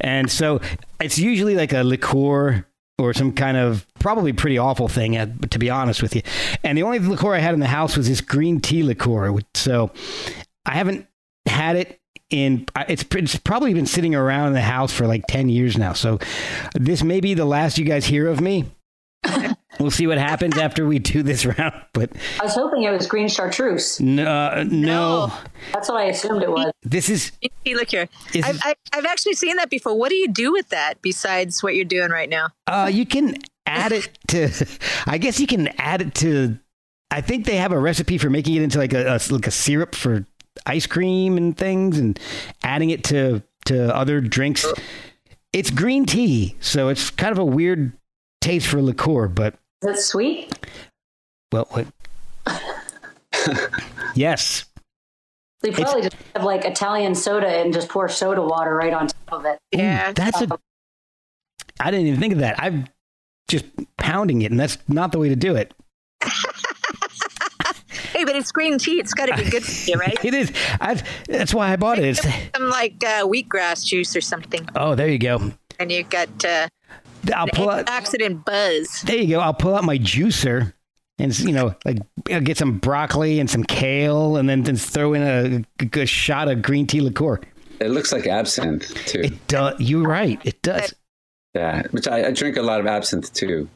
[0.00, 0.60] and so
[1.00, 2.64] it's usually like a liqueur
[2.98, 6.22] or some kind of probably pretty awful thing, uh, to be honest with you.
[6.62, 9.36] And the only liqueur I had in the house was this green tea liqueur.
[9.54, 9.90] So
[10.64, 11.08] I haven't
[11.46, 11.98] had it
[12.32, 15.92] in it's, it's probably been sitting around in the house for like 10 years now
[15.92, 16.18] so
[16.74, 18.64] this may be the last you guys hear of me
[19.78, 22.10] we'll see what happens after we do this round but
[22.40, 24.00] I was hoping it was green chartreuse.
[24.00, 25.32] no uh, no
[25.72, 26.72] That's what I assumed it was.
[26.82, 27.32] this is
[27.64, 28.08] Hey, look here.
[28.34, 29.96] Is I've, I, I've actually seen that before.
[29.96, 32.48] What do you do with that besides what you're doing right now?
[32.66, 34.50] uh you can add it to
[35.06, 36.58] i guess you can add it to
[37.12, 39.50] i think they have a recipe for making it into like a, a like a
[39.52, 40.26] syrup for
[40.66, 42.18] ice cream and things and
[42.62, 44.66] adding it to to other drinks
[45.52, 47.92] it's green tea so it's kind of a weird
[48.40, 50.52] taste for liqueur but Is it sweet?
[51.52, 51.86] Well, what?
[54.14, 54.64] yes.
[55.60, 59.32] They probably just have like Italian soda and just pour soda water right on top
[59.32, 59.58] of it.
[59.70, 60.12] Yeah.
[60.12, 60.48] That's a.
[61.78, 62.56] I didn't even think of that.
[62.58, 62.86] I'm
[63.48, 63.66] just
[63.98, 65.74] pounding it, and that's not the way to do it.
[68.32, 68.98] Hey, but it's green tea.
[68.98, 70.16] It's got to be good for you, right?
[70.24, 70.52] It is.
[70.80, 72.04] I've, that's why I bought it.
[72.04, 72.22] It's,
[72.56, 75.52] Some like uh, wheatgrass juice or something, oh, there you go.
[75.78, 76.68] and you got uh,
[77.34, 77.88] I'll pull out.
[77.88, 79.02] accident buzz.
[79.02, 79.40] There you go.
[79.40, 80.72] I'll pull out my juicer,
[81.18, 81.98] and you know, like
[82.30, 86.48] I'll get some broccoli and some kale, and then, then throw in a, a shot
[86.48, 87.40] of green tea liqueur.
[87.80, 89.20] It looks like absinthe too.
[89.20, 89.78] It does.
[89.78, 90.40] You're right.
[90.44, 90.94] It does.
[91.54, 93.68] yeah, which I, I drink a lot of absinthe too.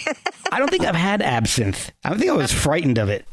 [0.52, 1.90] I don't think I've had absinthe.
[2.04, 3.26] I think I was frightened of it.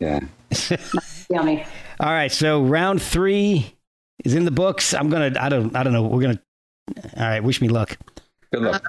[0.00, 0.20] Yeah.
[1.30, 1.64] Yummy.
[2.00, 3.74] All right, so round three
[4.24, 4.94] is in the books.
[4.94, 5.32] I'm gonna.
[5.40, 5.74] I don't.
[5.74, 6.02] I don't know.
[6.04, 6.40] We're gonna.
[7.16, 7.40] All right.
[7.40, 7.96] Wish me luck.
[8.52, 8.84] Good luck.
[8.84, 8.88] Uh,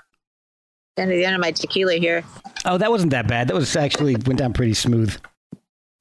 [0.97, 2.23] and the end of my tequila here.
[2.65, 3.47] Oh, that wasn't that bad.
[3.47, 5.15] That was actually went down pretty smooth.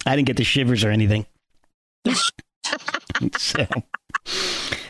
[0.07, 1.27] I didn't get the shivers or anything.
[3.37, 3.67] so,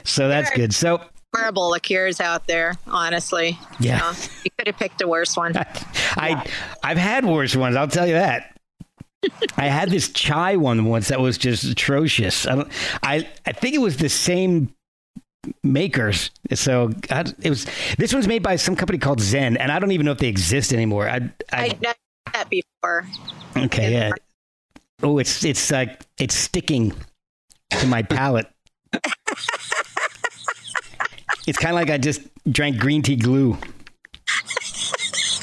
[0.05, 0.74] so that's good.
[0.74, 1.01] So,
[1.34, 3.59] Horrible liqueurs out there, honestly.
[3.80, 4.12] Yeah.
[4.12, 5.53] So, you could have picked a worse one.
[5.57, 6.51] I
[6.82, 7.76] I've had worse ones.
[7.76, 8.57] I'll tell you that.
[9.56, 12.46] I had this chai one once that was just atrocious.
[12.46, 12.68] I don't,
[13.02, 14.72] I I think it was the same
[15.62, 16.30] makers.
[16.54, 17.66] So I, it was.
[17.98, 20.28] This one's made by some company called Zen, and I don't even know if they
[20.28, 21.08] exist anymore.
[21.08, 21.94] I, I I done
[22.32, 23.06] that before.
[23.56, 24.10] okay yeah.
[25.02, 26.92] Oh, it's it's like it's sticking
[27.70, 28.46] to my palate.
[31.46, 33.56] it's kind of like I just drank green tea glue.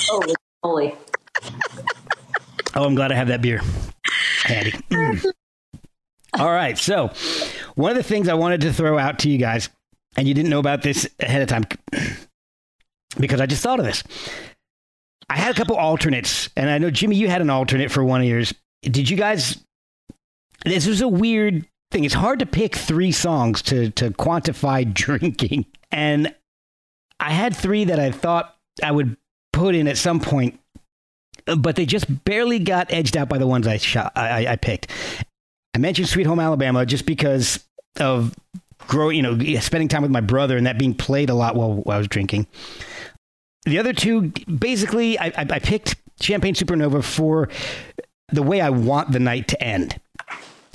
[0.10, 0.96] Oh, holy moly.
[2.76, 3.62] Oh, I'm glad I have that beer
[4.46, 4.72] handy.
[4.72, 5.26] Mm.
[6.40, 6.78] All right.
[6.78, 7.12] So,
[7.76, 9.70] one of the things I wanted to throw out to you guys,
[10.18, 11.64] and you didn't know about this ahead of time
[13.18, 14.04] because I just thought of this.
[15.30, 18.22] I had a couple alternates, and I know, Jimmy, you had an alternate for one
[18.22, 18.54] of yours.
[18.84, 19.64] Did you guys?
[20.66, 22.04] This was a weird thing.
[22.04, 25.66] It's hard to pick three songs to, to quantify drinking.
[25.92, 26.36] And
[27.20, 29.16] I had three that I thought I would
[29.54, 30.60] put in at some point
[31.46, 34.92] but they just barely got edged out by the ones I shot, I, I picked.
[35.74, 37.64] I mentioned Sweet Home Alabama just because
[38.00, 38.34] of
[38.80, 41.74] growing, you know, spending time with my brother and that being played a lot while,
[41.74, 42.48] while I was drinking.
[43.66, 47.50] The other two, basically, I, I, I picked Champagne Supernova for
[48.30, 50.00] the way I want the night to end.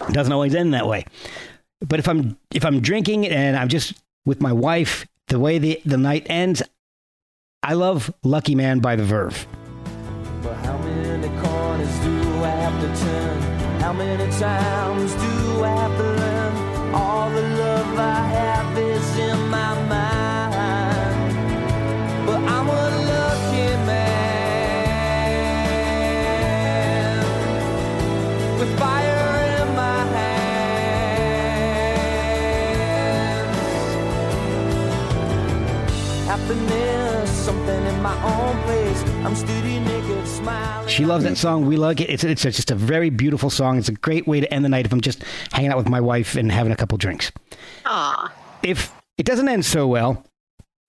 [0.09, 1.05] It doesn't always end that way,
[1.81, 3.95] but if I'm if I'm drinking and I'm just
[4.25, 6.63] with my wife, the way the the night ends,
[7.63, 9.47] I love Lucky Man by the Verve.
[12.81, 13.41] To turn?
[13.81, 16.55] How many times do I have to learn?
[16.95, 21.35] All the love I have is in my mind.
[22.27, 24.77] But I'm a lucky man
[28.59, 30.41] with fire in my hands.
[36.27, 39.01] Happiness, something in my own place.
[39.25, 40.00] I'm smiling.
[40.89, 41.67] She loves that song.
[41.67, 42.11] We like it.
[42.11, 43.79] It's, it's just a very beautiful song.
[43.79, 45.23] It's a great way to end the night if I'm just
[45.53, 47.31] hanging out with my wife and having a couple drinks.
[47.87, 48.33] Aw.
[48.63, 50.25] If it doesn't end so well,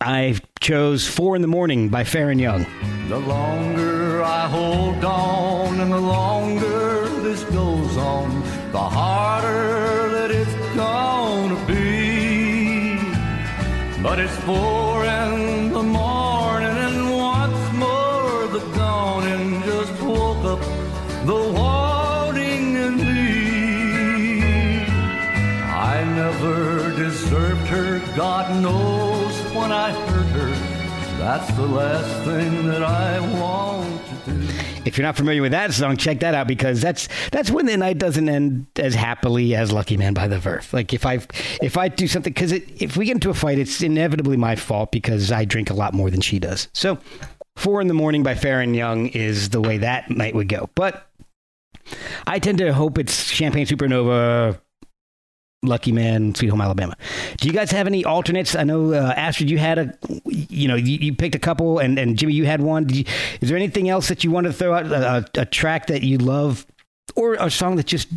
[0.01, 2.65] I chose Four in the Morning by Faron Young.
[3.09, 8.41] The longer I hold on and the longer this goes on,
[8.71, 12.97] the harder that it's gonna be.
[14.01, 16.20] But it's four in the morning
[21.25, 24.83] the wanting in me.
[25.69, 30.81] I never deserved her, God knows when I hurt her.
[31.19, 34.47] That's the last thing that I want to do.
[34.85, 37.77] If you're not familiar with that song, check that out because that's that's when the
[37.77, 40.73] night doesn't end as happily as "Lucky Man" by the Verve.
[40.73, 41.19] Like if I
[41.61, 44.91] if I do something because if we get into a fight, it's inevitably my fault
[44.91, 46.67] because I drink a lot more than she does.
[46.73, 46.97] So,
[47.55, 50.71] Four in the Morning by Faron Young is the way that night would go.
[50.73, 51.07] But
[52.27, 54.59] I tend to hope it's Champagne Supernova,
[55.63, 56.95] Lucky Man, Sweet Home Alabama.
[57.37, 58.55] Do you guys have any alternates?
[58.55, 59.93] I know uh, Astrid, you had a,
[60.25, 62.85] you know, you, you picked a couple, and, and Jimmy, you had one.
[62.85, 63.05] Did you,
[63.41, 64.87] is there anything else that you want to throw out?
[64.87, 66.65] A, a, a track that you love,
[67.15, 68.07] or a song that just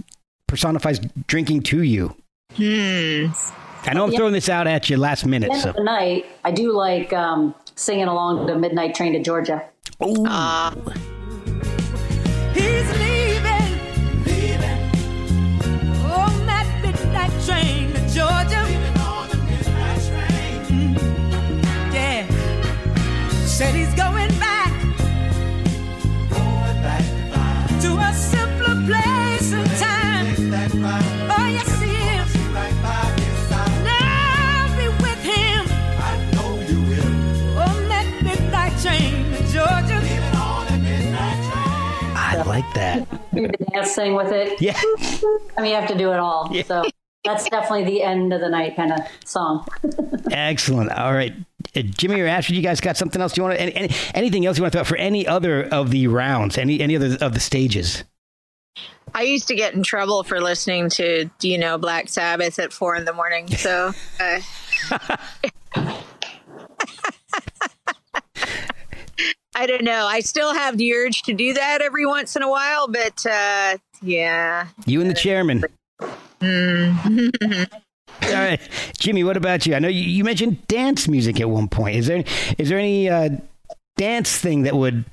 [0.49, 2.15] personifies drinking to you?
[2.55, 3.27] Hmm.
[3.87, 4.17] I know I'm Yeah.
[4.19, 5.51] throwing this out at you last minute.
[5.51, 9.23] End So of the night, I do like um, singing along to Midnight Train to
[9.23, 9.63] Georgia.
[10.01, 10.73] Ah.
[12.55, 12.89] He's
[23.55, 24.73] said he's going back,
[26.29, 27.05] going back
[27.81, 30.27] to a simpler place and time.
[31.31, 32.35] Oh yes, he is.
[33.85, 35.67] Now I'll be with him.
[36.03, 37.13] I know you will.
[37.57, 40.01] Oh, on that midnight train to Georgia.
[40.03, 42.17] Leaving on that midnight train.
[42.17, 43.07] I like that.
[43.33, 44.61] Do the dance thing with it.
[44.61, 44.77] Yeah.
[45.57, 46.53] I mean, you have to do it all.
[46.65, 46.83] So
[47.25, 49.67] that's definitely the end of the night kind of song.
[50.31, 50.91] Excellent.
[50.93, 51.35] All right.
[51.75, 54.47] Uh, Jimmy or Astrid, you guys got something else you want to, any, any, anything
[54.47, 57.17] else you want to throw out for any other of the rounds, any, any other
[57.21, 58.05] of the stages?
[59.15, 62.97] I used to get in trouble for listening to, you know, Black Sabbath at four
[62.97, 63.49] in the morning.
[63.49, 64.41] So, uh,
[69.57, 70.07] I don't know.
[70.07, 73.79] I still have the urge to do that every once in a while, but uh,
[74.03, 74.67] yeah.
[74.85, 75.65] You and the chairman.
[76.45, 77.67] Mm.
[78.23, 78.61] All right,
[78.99, 79.25] Jimmy.
[79.25, 79.75] What about you?
[79.75, 81.97] I know you, you mentioned dance music at one point.
[81.97, 82.25] Is there
[82.59, 83.31] is there any uh,
[83.97, 85.05] dance thing that would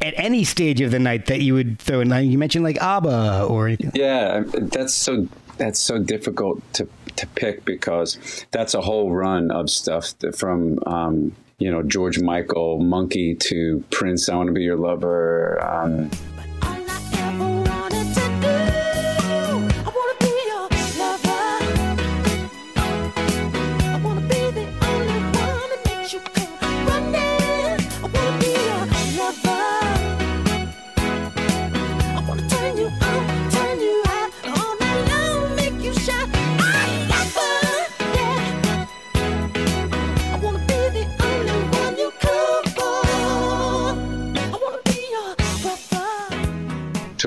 [0.00, 2.10] at any stage of the night that you would throw in?
[2.30, 3.70] You mentioned like ABBA or.
[3.94, 8.18] Yeah, that's so that's so difficult to to pick because
[8.50, 14.28] that's a whole run of stuff from um, you know George Michael, Monkey to Prince,
[14.28, 15.64] I Want to Be Your Lover.
[15.64, 16.10] Um,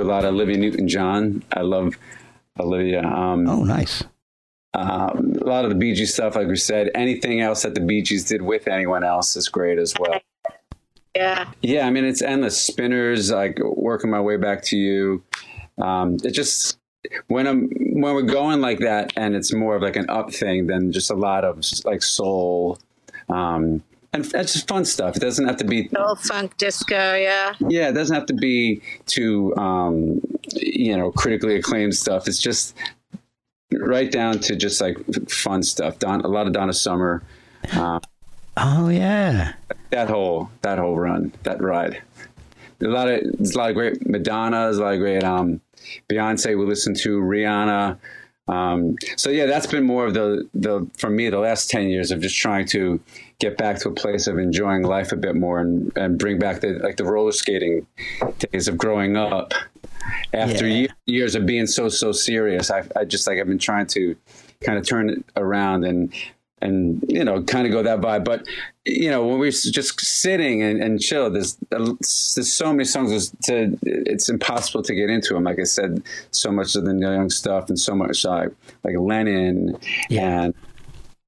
[0.07, 1.43] lot of Olivia Newton-John.
[1.53, 1.95] I love
[2.59, 3.03] Olivia.
[3.03, 4.03] Um, oh, nice.
[4.73, 6.91] Um, a lot of the Bee Gees stuff, like we said.
[6.93, 10.19] Anything else that the Bee Gees did with anyone else is great as well.
[11.15, 11.49] Yeah.
[11.63, 13.31] Yeah, I mean it's endless spinners.
[13.31, 15.23] Like working my way back to you.
[15.79, 16.77] Um, it just
[17.27, 20.67] when I'm when we're going like that, and it's more of like an up thing
[20.67, 22.77] than just a lot of like soul.
[23.29, 23.81] Um,
[24.18, 25.15] and that's just fun stuff.
[25.15, 27.53] It doesn't have to be Soul funk disco, yeah.
[27.68, 30.22] yeah, it doesn't have to be too, um,
[30.53, 32.28] you know, critically acclaimed stuff.
[32.28, 32.76] It's just
[33.72, 34.97] right down to just like
[35.30, 35.99] fun stuff.
[35.99, 37.24] Don, a lot of Donna Summer.
[37.72, 37.99] Uh,
[38.57, 39.53] oh yeah,
[39.91, 42.01] that whole that whole run, that ride.
[42.80, 44.63] There's a lot of there's a lot of great Madonna.
[44.63, 45.61] There's a lot of great um,
[46.09, 46.57] Beyonce.
[46.57, 47.97] We listen to Rihanna.
[48.47, 52.11] Um, so yeah, that's been more of the the for me the last ten years
[52.11, 52.99] of just trying to
[53.39, 56.61] get back to a place of enjoying life a bit more and, and bring back
[56.61, 57.85] the like the roller skating
[58.51, 59.53] days of growing up
[60.33, 60.73] after Yeah.
[60.75, 62.71] ye- years of being so so serious.
[62.71, 64.15] I, I just like I've been trying to
[64.61, 66.11] kind of turn it around and
[66.59, 68.23] and you know kind of go that vibe.
[68.25, 68.47] But
[68.85, 73.29] you know when we're just sitting and, and chill, there's uh, there's so many songs.
[73.43, 75.43] To, it's impossible to get into them.
[75.43, 78.49] Like I said, so much of the Young stuff and so much like
[78.83, 79.77] like Lennon
[80.09, 80.55] and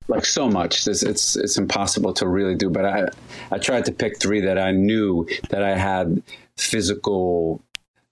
[0.09, 0.87] like so much.
[0.87, 2.69] It's, it's it's impossible to really do.
[2.69, 3.07] But I
[3.51, 6.21] I tried to pick three that I knew that I had
[6.57, 7.61] physical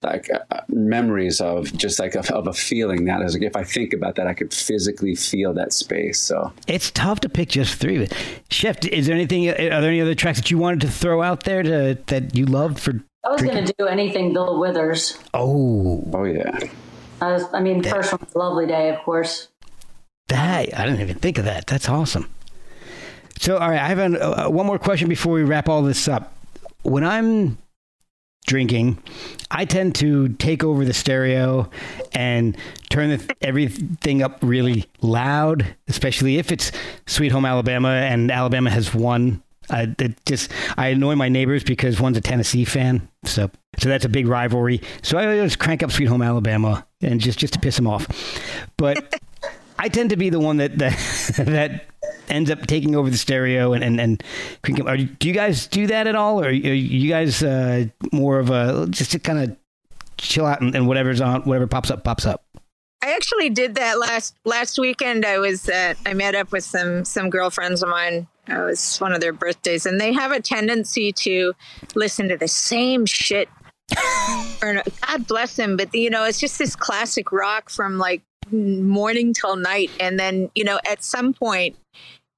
[0.03, 3.63] like uh, memories of just like of, of a feeling that is like if I
[3.63, 6.19] think about that I could physically feel that space.
[6.19, 8.05] So It's tough to pick just three.
[8.05, 8.15] But
[8.49, 9.49] Chef, is there anything?
[9.49, 12.45] Are there any other tracks that you wanted to throw out there to, that you
[12.45, 13.03] loved for?
[13.25, 15.17] I was going to do anything Bill Withers.
[15.33, 16.57] Oh, oh yeah.
[17.19, 19.49] I, was, I mean, first one Lovely Day, of course.
[20.27, 21.67] That I didn't even think of that.
[21.67, 22.29] That's awesome.
[23.39, 26.07] So, all right, I have an, uh, one more question before we wrap all this
[26.07, 26.33] up.
[26.81, 27.57] When I'm
[28.47, 28.97] drinking,
[29.51, 31.69] I tend to take over the stereo
[32.13, 32.57] and
[32.89, 36.71] turn turn the, everything up really loud, especially if it's
[37.05, 39.43] Sweet Home Alabama and Alabama has won.
[39.69, 44.05] I it just I annoy my neighbors because one's a Tennessee fan, so so that's
[44.05, 44.81] a big rivalry.
[45.03, 48.07] So I always crank up Sweet Home Alabama and just just to piss them off.
[48.77, 49.21] But
[49.79, 50.97] I tend to be the one that that,
[51.45, 51.85] that
[52.29, 54.23] ends up taking over the stereo and and, and
[54.63, 58.39] cranking- are, do you guys do that at all, or are you guys uh, more
[58.39, 59.57] of a just to kind of
[60.17, 62.43] chill out and, and whatever's on whatever pops up pops up?
[63.03, 65.25] I actually did that last last weekend.
[65.25, 68.27] I was uh, I met up with some some girlfriends of mine.
[68.47, 71.53] It was one of their birthdays, and they have a tendency to
[71.95, 73.49] listen to the same shit.
[74.59, 78.21] God bless them, but you know, it's just this classic rock from like
[78.51, 81.75] morning till night, and then you know, at some point,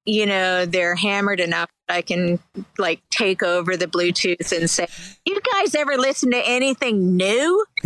[0.06, 1.70] you know, they're hammered enough.
[1.88, 2.40] that I can
[2.78, 4.88] like take over the Bluetooth and say,
[5.26, 7.66] "You guys ever listen to anything new?"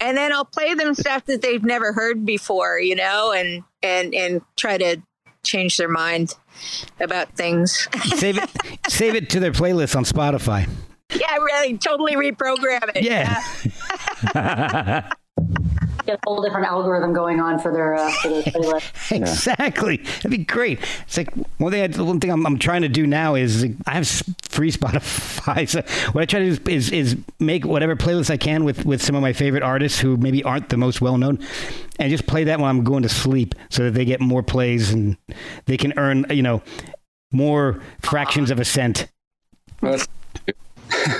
[0.00, 4.14] and then I'll play them stuff that they've never heard before, you know, and and
[4.14, 4.98] and try to
[5.44, 6.34] change their mind
[7.00, 7.88] about things.
[8.16, 8.50] Save it
[8.88, 10.68] save it to their playlist on Spotify.
[11.14, 13.04] yeah, really, totally reprogram it.
[13.04, 13.42] Yeah.
[16.08, 19.12] Get a whole different algorithm going on for their uh, for their playlist.
[19.14, 19.98] Exactly.
[19.98, 20.80] That'd be great.
[21.02, 21.28] It's like
[21.58, 21.82] one thing.
[21.82, 24.08] I, one thing I'm, I'm trying to do now is like, I have
[24.40, 25.68] free Spotify.
[25.68, 25.82] So
[26.12, 29.16] what I try to do is, is make whatever playlist I can with with some
[29.16, 31.40] of my favorite artists who maybe aren't the most well known,
[31.98, 34.90] and just play that when I'm going to sleep, so that they get more plays
[34.90, 35.18] and
[35.66, 36.62] they can earn you know
[37.32, 39.08] more fractions of a cent.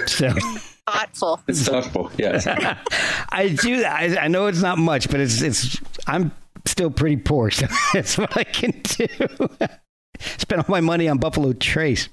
[0.07, 0.33] So
[0.93, 1.41] Thoughtful.
[1.47, 2.11] it's thoughtful.
[2.17, 2.47] Yes.
[3.29, 3.85] I do.
[3.85, 5.81] I, I know it's not much, but it's it's.
[6.07, 6.33] I'm
[6.67, 9.07] still pretty poor, so that's what I can do.
[10.21, 12.09] Spend all my money on Buffalo Trace.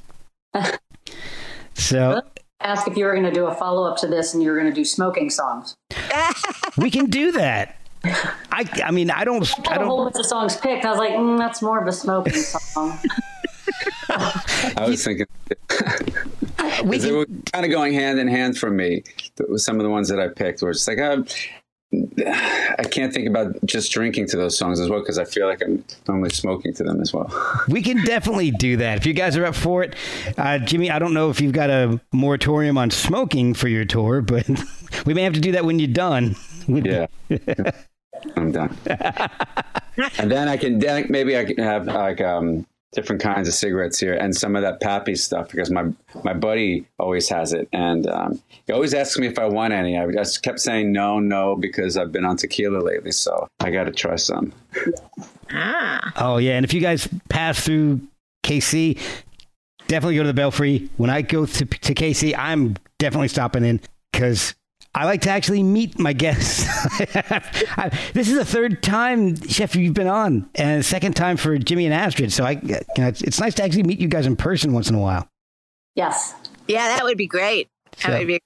[1.73, 2.21] So
[2.61, 4.55] Ask if you were going to do a follow up to this and you were
[4.59, 5.75] going to do smoking songs.
[6.77, 7.77] we can do that.
[8.03, 10.85] I I mean I don't I I had a whole don't bunch of songs picked.
[10.85, 12.99] I was like, mm, that's more of a smoking song.
[14.09, 15.25] I was thinking
[16.83, 19.03] we they were kind of going hand in hand for me.
[19.55, 21.23] Some of the ones that I picked were just like, uh,
[21.93, 25.61] I can't think about just drinking to those songs as well because I feel like
[25.61, 27.31] I'm normally smoking to them as well.
[27.67, 29.95] we can definitely do that if you guys are up for it.
[30.37, 34.21] Uh, Jimmy, I don't know if you've got a moratorium on smoking for your tour,
[34.21, 34.47] but
[35.05, 36.35] we may have to do that when you're done.
[36.67, 37.07] Yeah.
[38.35, 38.75] I'm done.
[40.17, 42.65] and then I can then maybe I can have like um
[42.95, 45.85] different kinds of cigarettes here and some of that pappy stuff because my
[46.23, 49.97] my buddy always has it and um, he always asks me if I want any.
[49.97, 53.83] I just kept saying no, no because I've been on tequila lately, so I got
[53.83, 54.53] to try some.
[55.51, 56.11] ah.
[56.15, 58.01] Oh yeah, and if you guys pass through
[58.43, 58.99] KC,
[59.87, 60.89] definitely go to the Belfry.
[60.97, 63.81] When I go to, to KC, I'm definitely stopping in
[64.11, 64.55] because
[64.95, 66.65] I like to actually meet my guests.
[68.13, 71.85] This is the third time, Chef, you've been on, and the second time for Jimmy
[71.85, 72.31] and Astrid.
[72.31, 74.89] So I, you know, it's, it's nice to actually meet you guys in person once
[74.89, 75.27] in a while.
[75.95, 76.33] yes.
[76.67, 77.67] Yeah, that would be great.
[78.03, 78.39] That would be.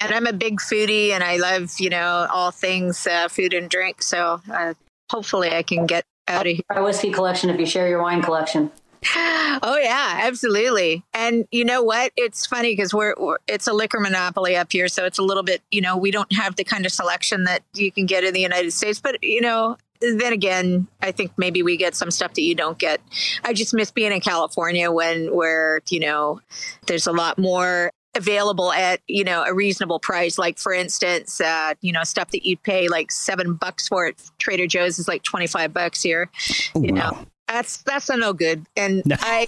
[0.00, 3.68] And I'm a big foodie, and I love you know all things uh, food and
[3.68, 4.00] drink.
[4.02, 4.74] So uh,
[5.10, 6.62] hopefully, I can get out of here.
[6.70, 8.70] Our whiskey collection if you share your wine collection.
[9.14, 11.04] Oh yeah, absolutely.
[11.14, 12.12] And you know what?
[12.16, 15.42] It's funny because we're, we're it's a liquor monopoly up here, so it's a little
[15.42, 18.34] bit you know we don't have the kind of selection that you can get in
[18.34, 19.00] the United States.
[19.00, 22.78] But you know, then again, I think maybe we get some stuff that you don't
[22.78, 23.00] get.
[23.44, 26.40] I just miss being in California when where you know
[26.86, 31.74] there's a lot more available at you know a reasonable price like for instance uh
[31.82, 35.22] you know stuff that you'd pay like seven bucks for at trader joe's is like
[35.22, 36.30] 25 bucks here
[36.74, 37.26] you know Wow.
[37.48, 38.66] That's that's a no good.
[38.76, 39.16] And No.
[39.20, 39.46] i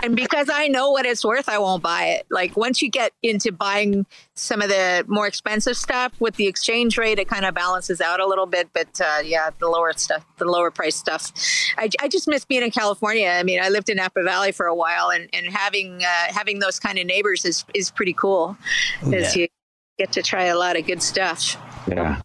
[0.00, 2.26] and because i know what it's worth i won't buy it.
[2.30, 6.96] Like once you get into buying some of the more expensive stuff with the exchange
[6.98, 8.68] rate it kind of balances out a little bit.
[8.72, 11.32] But uh, yeah the lower stuff the lower price stuff.
[11.76, 13.28] I, I just miss being in california.
[13.28, 16.58] I mean i lived in napa valley for a while and, and having uh, having
[16.60, 18.56] those kind of neighbors is is pretty cool.
[19.04, 19.42] Because Yeah.
[19.42, 19.48] you
[19.98, 21.56] get to try a lot of good stuff.
[21.88, 22.20] Yeah.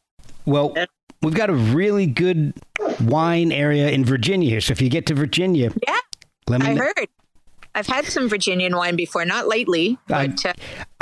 [0.45, 0.75] Well,
[1.23, 2.53] we've got a really good
[3.01, 4.61] wine area in Virginia here.
[4.61, 5.99] So if you get to Virginia, yeah
[6.49, 6.81] let me i know.
[6.81, 7.07] heard
[7.73, 10.53] i've had some virginian wine before not lately but uh,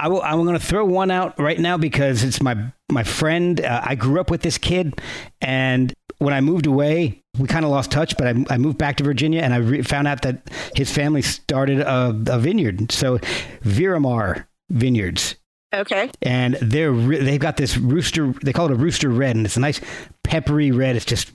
[0.02, 3.62] I will, I'm going to throw one out right now because it's my my friend.
[3.62, 5.00] Uh, I grew up with this kid,
[5.42, 8.18] and when I moved away, we kind of lost touch.
[8.18, 11.22] But I, I moved back to Virginia, and I re- found out that his family
[11.22, 12.92] started a, a vineyard.
[12.92, 13.20] So,
[13.64, 15.36] Veramar Vineyards,
[15.74, 18.34] okay and they're they've got this rooster.
[18.44, 19.82] They call it a rooster red, and it's a nice
[20.24, 20.96] peppery red.
[20.96, 21.32] It's just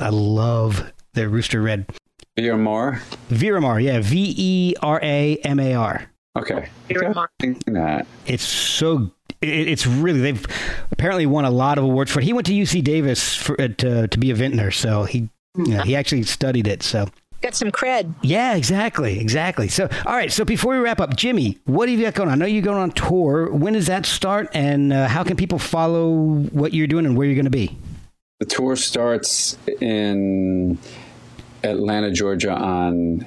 [0.00, 1.86] I love their rooster red.
[2.36, 3.00] Beer more.
[3.28, 6.10] Veramar, yeah, V E R A M A R.
[6.36, 6.68] Okay.
[6.88, 7.30] Beer Mar.
[7.40, 8.06] Thinking that.
[8.26, 10.46] It's so it, it's really they've
[10.92, 12.24] apparently won a lot of awards for it.
[12.24, 15.74] He went to UC Davis for uh, to to be a vintner, so he you
[15.74, 16.82] know, he actually studied it.
[16.82, 17.08] So
[17.40, 18.14] Got some cred.
[18.22, 19.68] yeah, exactly, exactly.
[19.68, 22.34] So all right, so before we wrap up, Jimmy, what have you got going on?
[22.34, 23.50] I know you're going on tour.
[23.50, 27.26] When does that start, and uh, how can people follow what you're doing and where
[27.26, 27.76] you're going to be?
[28.40, 30.78] The tour starts in
[31.62, 33.26] Atlanta, Georgia on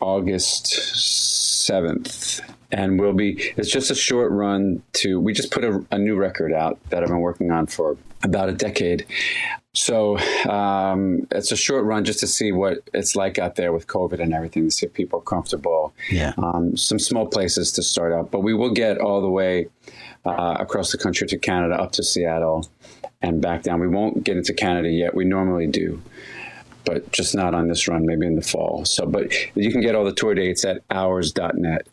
[0.00, 2.42] August 7th.
[2.72, 6.16] And we'll be, it's just a short run to, we just put a, a new
[6.16, 9.06] record out that I've been working on for about a decade.
[9.74, 10.18] So
[10.48, 14.20] um, it's a short run just to see what it's like out there with COVID
[14.20, 15.94] and everything, to see if people are comfortable.
[16.10, 16.32] Yeah.
[16.36, 19.68] Um, some small places to start out, but we will get all the way
[20.24, 22.68] uh, across the country to Canada, up to Seattle,
[23.22, 23.80] and back down.
[23.80, 25.14] We won't get into Canada yet.
[25.14, 26.02] We normally do,
[26.84, 28.04] but just not on this run.
[28.04, 28.84] Maybe in the fall.
[28.84, 31.86] So, but you can get all the tour dates at ours.net.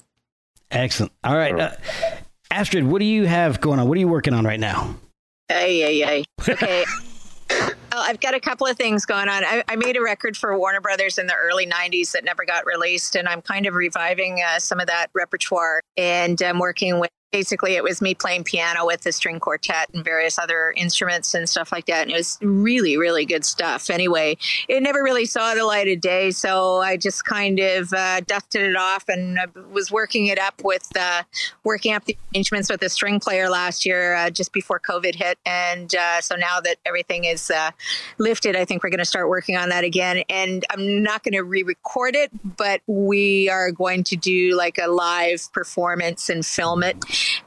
[0.72, 1.11] Excellent.
[1.24, 1.72] All right, uh,
[2.51, 3.88] Astrid, what do you have going on?
[3.88, 4.95] What are you working on right now?
[5.49, 6.24] Ay, ay, ay.
[6.49, 6.86] Okay.
[7.91, 9.43] Well, I've got a couple of things going on.
[9.43, 12.65] I, I made a record for Warner Brothers in the early 90s that never got
[12.67, 15.82] released, and I'm kind of reviving uh, some of that repertoire.
[15.97, 20.03] And I'm working with basically, it was me playing piano with the string quartet and
[20.03, 22.03] various other instruments and stuff like that.
[22.03, 23.89] And it was really, really good stuff.
[23.89, 28.21] Anyway, it never really saw the light of day, so I just kind of uh,
[28.21, 31.23] dusted it off and uh, was working it up with uh,
[31.63, 35.38] working up the arrangements with a string player last year uh, just before COVID hit.
[35.45, 37.71] And uh, so now that everything is uh,
[38.17, 40.23] lifted, I think we're going to start working on that again.
[40.30, 44.77] And I'm not going to re record it, but we are going to do like
[44.77, 46.97] a live performance and film it.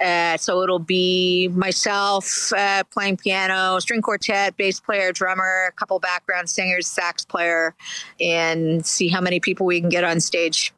[0.01, 5.99] Uh, so it'll be myself uh, playing piano, string quartet, bass player, drummer, a couple
[5.99, 7.75] background singers, sax player,
[8.21, 10.73] and see how many people we can get on stage.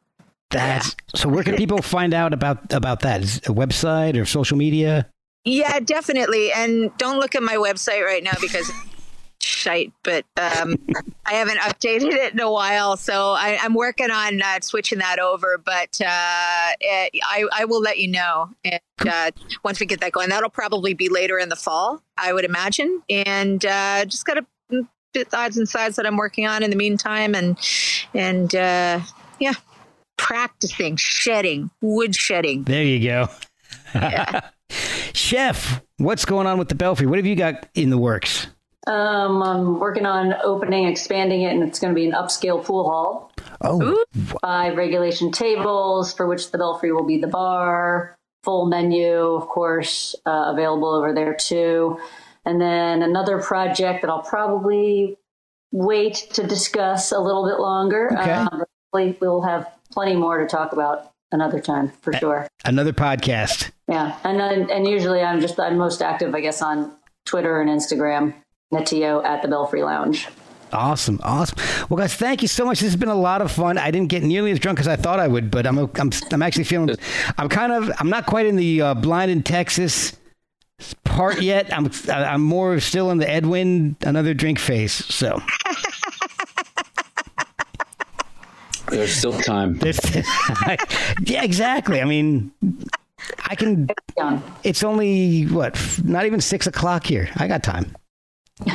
[0.51, 1.27] That's so.
[1.27, 3.21] Where can people find out about about that?
[3.21, 5.09] Is a website or social media?
[5.43, 6.51] Yeah, definitely.
[6.51, 8.94] And don't look at my website right now because it's
[9.45, 10.75] shite, but um,
[11.25, 12.97] I haven't updated it in a while.
[12.97, 17.81] So I, I'm working on uh, switching that over, but uh, eh, I, I will
[17.81, 18.49] let you know.
[18.63, 19.31] And uh,
[19.63, 23.01] once we get that going, that'll probably be later in the fall, I would imagine.
[23.09, 24.45] And uh, just got a
[25.13, 27.35] bit odds and sides that I'm working on in the meantime.
[27.35, 27.57] And,
[28.13, 29.01] and uh,
[29.39, 29.53] yeah,
[30.17, 32.63] practicing shedding, wood shedding.
[32.63, 33.29] There you go.
[35.13, 37.05] Chef, what's going on with the Belfry?
[37.05, 38.47] What have you got in the works?
[38.87, 42.83] Um, I'm working on opening, expanding it, and it's going to be an upscale pool
[42.83, 43.31] hall.
[43.61, 44.03] Oh,
[44.41, 48.15] Five regulation tables for which the Belfry will be the bar.
[48.43, 51.99] Full menu, of course, uh, available over there too.
[52.45, 55.17] And then another project that I'll probably
[55.71, 58.09] wait to discuss a little bit longer.
[58.13, 58.31] Okay.
[58.31, 58.63] Um,
[58.93, 62.47] we'll have plenty more to talk about another time for sure.
[62.63, 63.71] another podcast.
[63.87, 64.39] Yeah, and
[64.71, 68.33] and usually I'm just I'm most active, I guess, on Twitter and Instagram.
[68.75, 70.27] Netio at the Belfry Lounge.
[70.73, 71.57] Awesome, awesome.
[71.89, 72.79] Well, guys, thank you so much.
[72.79, 73.77] This has been a lot of fun.
[73.77, 76.41] I didn't get nearly as drunk as I thought I would, but I'm I'm I'm
[76.41, 76.95] actually feeling.
[77.37, 80.17] I'm kind of I'm not quite in the uh, blind in Texas
[81.03, 81.73] part yet.
[81.73, 84.91] I'm I'm more still in the Edwin another drink phase.
[84.91, 85.41] So
[88.89, 89.79] There's still time.
[91.21, 92.01] Yeah, exactly.
[92.01, 92.51] I mean,
[93.47, 93.89] I can.
[94.17, 94.43] Young.
[94.63, 95.79] It's only what?
[96.03, 97.29] Not even six o'clock here.
[97.37, 97.95] I got time.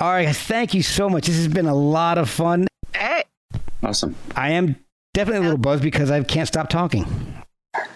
[0.00, 1.26] All right, thank you so much.
[1.26, 2.66] This has been a lot of fun.
[2.94, 3.24] Hey,
[3.82, 4.14] Awesome.
[4.34, 4.76] I am
[5.14, 7.06] definitely a little buzzed because I can't stop talking.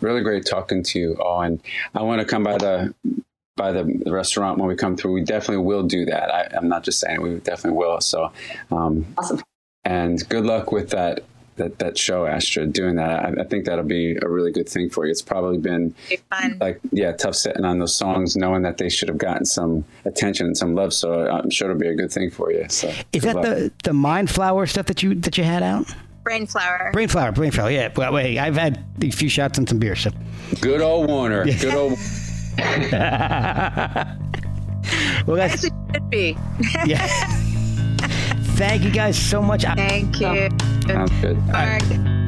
[0.00, 1.62] Really great talking to you all, and
[1.94, 2.94] I want to come by the
[3.56, 5.12] by the, the restaurant when we come through.
[5.12, 6.32] We definitely will do that.
[6.34, 8.00] I, I'm not just saying we definitely will.
[8.00, 8.32] So,
[8.70, 9.42] um, Awesome.
[9.84, 11.24] and good luck with that
[11.58, 12.72] that that show, Astrid.
[12.72, 15.10] Doing that, I, I think that'll be a really good thing for you.
[15.10, 15.94] It's probably been
[16.30, 16.56] fun.
[16.60, 20.46] like yeah, tough sitting on those songs, knowing that they should have gotten some attention
[20.46, 20.92] and some love.
[20.94, 22.66] So I'm sure it'll be a good thing for you.
[22.68, 23.44] So Is that luck.
[23.44, 25.86] the the mind flower stuff that you that you had out?
[26.24, 26.90] Brain flower.
[26.92, 27.70] Brain flower, brain flower.
[27.70, 27.90] Yeah.
[27.96, 29.96] Well, wait, I've had a few shots and some beer.
[29.96, 30.10] So
[30.60, 31.44] good old Warner?
[31.44, 31.98] Good old.
[35.26, 36.36] well, guys, As it should be.
[36.86, 37.44] yeah.
[38.58, 39.62] Thank you guys so much.
[39.62, 40.48] Thank you.
[40.86, 41.36] Sounds good.
[41.54, 42.27] All right.